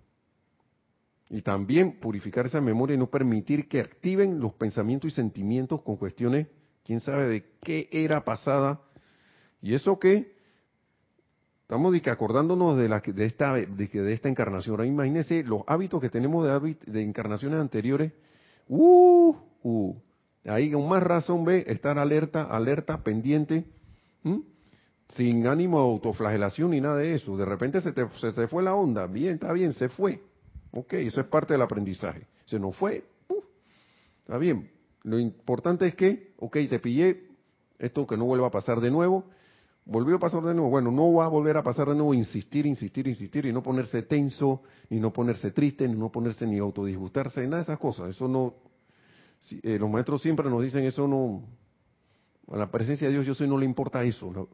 [1.34, 5.96] Y también purificar esa memoria y no permitir que activen los pensamientos y sentimientos con
[5.98, 6.46] cuestiones,
[6.86, 8.82] quién sabe de qué era pasada.
[9.60, 10.32] Y eso que
[11.64, 14.74] estamos acordándonos de, la, de, esta, de, de esta encarnación.
[14.74, 16.46] Ahora imagínense los hábitos que tenemos
[16.86, 18.12] de, encarnaciones anteriores.
[18.68, 19.96] Uh, uh,
[20.46, 23.66] Ahí con más razón ve estar alerta, alerta, pendiente,
[25.16, 27.36] sin ánimo de autoflagelación ni nada de eso.
[27.38, 30.22] De repente se te se, fue la onda, bien, está bien, se fue.
[30.74, 32.28] Ok, eso es parte del aprendizaje.
[32.46, 33.04] Se nos fue,
[34.20, 34.72] está bien.
[35.04, 37.28] Lo importante es que, ok, te pillé,
[37.78, 39.26] esto que no vuelva a pasar de nuevo,
[39.86, 40.70] volvió a pasar de nuevo.
[40.70, 44.02] Bueno, no va a volver a pasar de nuevo, insistir, insistir, insistir y no ponerse
[44.04, 48.10] tenso, ni no ponerse triste, ni no ponerse ni autodisgustarse, nada de esas cosas.
[48.10, 48.56] Eso no,
[49.62, 51.44] eh, los maestros siempre nos dicen eso no,
[52.52, 54.50] a la presencia de Dios yo soy no le importa eso.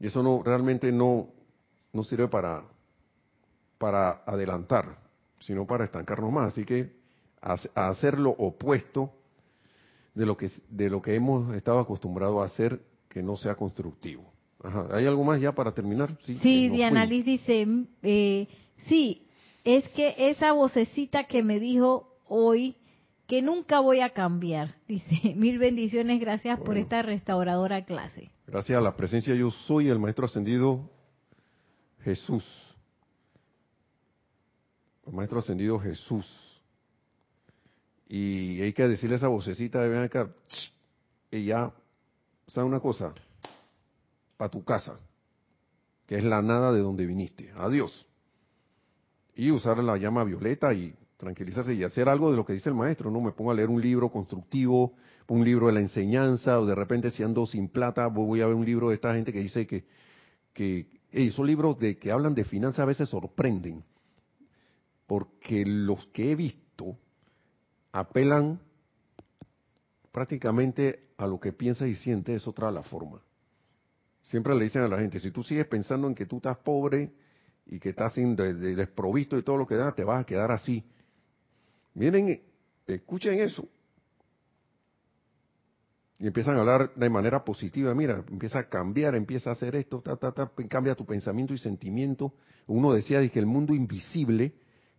[0.00, 1.28] Y eso no realmente no,
[1.92, 2.64] no sirve para,
[3.84, 4.96] para adelantar,
[5.40, 6.54] sino para estancarnos más.
[6.54, 6.90] Así que
[7.42, 7.56] a,
[7.90, 9.12] hacer lo opuesto
[10.14, 12.80] de lo que de lo que hemos estado acostumbrados a hacer
[13.10, 14.24] que no sea constructivo.
[14.90, 16.16] ¿Hay algo más ya para terminar?
[16.20, 17.66] Sí, sí Diana Liz dice,
[18.02, 18.48] eh,
[18.86, 19.26] sí,
[19.64, 22.76] es que esa vocecita que me dijo hoy
[23.26, 24.76] que nunca voy a cambiar.
[24.88, 28.30] Dice, mil bendiciones, gracias por esta restauradora clase.
[28.46, 30.88] Gracias a la presencia yo soy el Maestro Ascendido
[32.00, 32.73] Jesús.
[35.06, 36.26] El Maestro Ascendido Jesús.
[38.08, 40.30] Y hay que decirle a esa vocecita de ven acá,
[41.30, 41.72] y ya,
[42.46, 43.12] ¿sabe una cosa?
[44.36, 44.98] Para tu casa,
[46.06, 47.50] que es la nada de donde viniste.
[47.56, 48.06] Adiós.
[49.34, 52.74] Y usar la llama violeta y tranquilizarse y hacer algo de lo que dice el
[52.74, 54.94] maestro, no me pongo a leer un libro constructivo,
[55.26, 58.54] un libro de la enseñanza, o de repente si ando sin plata, voy a ver
[58.54, 59.84] un libro de esta gente que dice que,
[60.52, 63.82] que esos libros de que hablan de finanzas a veces sorprenden,
[65.06, 66.98] porque los que he visto
[67.92, 68.60] apelan
[70.10, 73.20] prácticamente a lo que piensa y siente es otra la forma.
[74.22, 77.12] Siempre le dicen a la gente, si tú sigues pensando en que tú estás pobre
[77.66, 78.86] y que estás sin de,
[79.44, 80.84] todo lo que da, te vas a quedar así.
[81.94, 82.40] Miren,
[82.86, 83.68] escuchen eso.
[86.18, 90.00] Y empiezan a hablar de manera positiva, mira, empieza a cambiar, empieza a hacer esto,
[90.00, 92.32] ta, ta, ta, cambia tu pensamiento y sentimiento.
[92.66, 94.54] Uno decía que el mundo invisible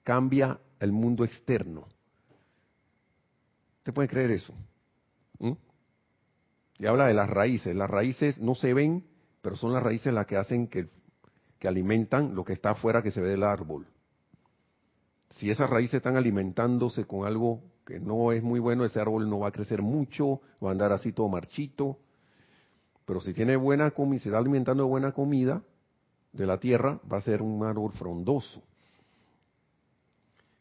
[0.06, 1.90] cambia el mundo externo.
[3.84, 4.54] ¿Te puede creer eso?
[5.40, 5.52] ¿Mm?
[6.80, 7.76] Y habla de las raíces.
[7.76, 9.06] Las raíces no se ven,
[9.42, 10.88] pero son las raíces las que hacen que,
[11.60, 13.86] que alimentan lo que está afuera que se ve del árbol
[15.38, 19.40] si esas raíces están alimentándose con algo que no es muy bueno, ese árbol no
[19.40, 22.00] va a crecer mucho, va a andar así todo marchito.
[23.06, 25.62] Pero si tiene buena comida, se está alimentando de buena comida
[26.32, 28.64] de la tierra, va a ser un árbol frondoso.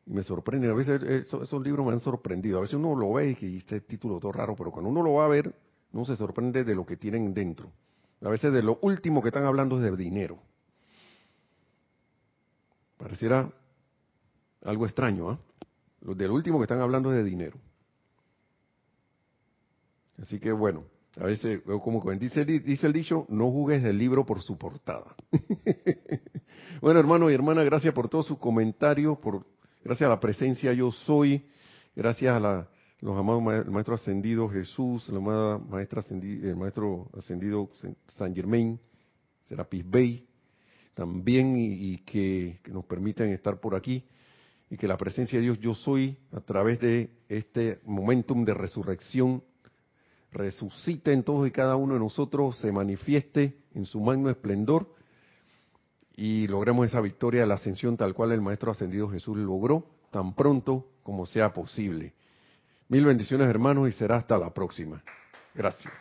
[0.07, 2.59] Me sorprende, a veces esos, libros me han sorprendido.
[2.59, 5.15] A veces uno lo ve y que este título todo raro, pero cuando uno lo
[5.15, 5.55] va a ver,
[5.93, 7.73] no se sorprende de lo que tienen dentro.
[8.21, 10.39] A veces de lo último que están hablando es de dinero.
[12.99, 13.51] Pareciera
[14.63, 15.39] algo extraño, ¿ah?
[16.03, 16.15] ¿eh?
[16.15, 17.59] Del último que están hablando es de dinero.
[20.21, 20.85] Así que bueno,
[21.17, 25.17] a veces, como dice, dice el dicho, no jugues el libro por su portada.
[26.83, 29.47] bueno, hermano y hermana, gracias por todos sus comentarios, por,
[29.85, 31.45] gracias a la presencia yo soy,
[31.95, 32.67] gracias a
[33.01, 37.71] los amados maestros ascendidos Jesús, la amada maestra el maestro ascendido
[38.09, 38.81] San Germain,
[39.43, 40.27] Serapis Bey,
[40.95, 44.05] también y, que, que, nos permiten estar por aquí
[44.71, 49.43] y que la presencia de Dios yo soy a través de este momentum de resurrección
[50.33, 54.89] resucite en todos y cada uno de nosotros, se manifieste en su magno esplendor
[56.17, 60.35] y logremos esa victoria de la ascensión tal cual el Maestro Ascendido Jesús logró tan
[60.35, 62.15] pronto como sea posible.
[62.89, 65.03] Mil bendiciones hermanos y será hasta la próxima.
[65.55, 65.93] Gracias.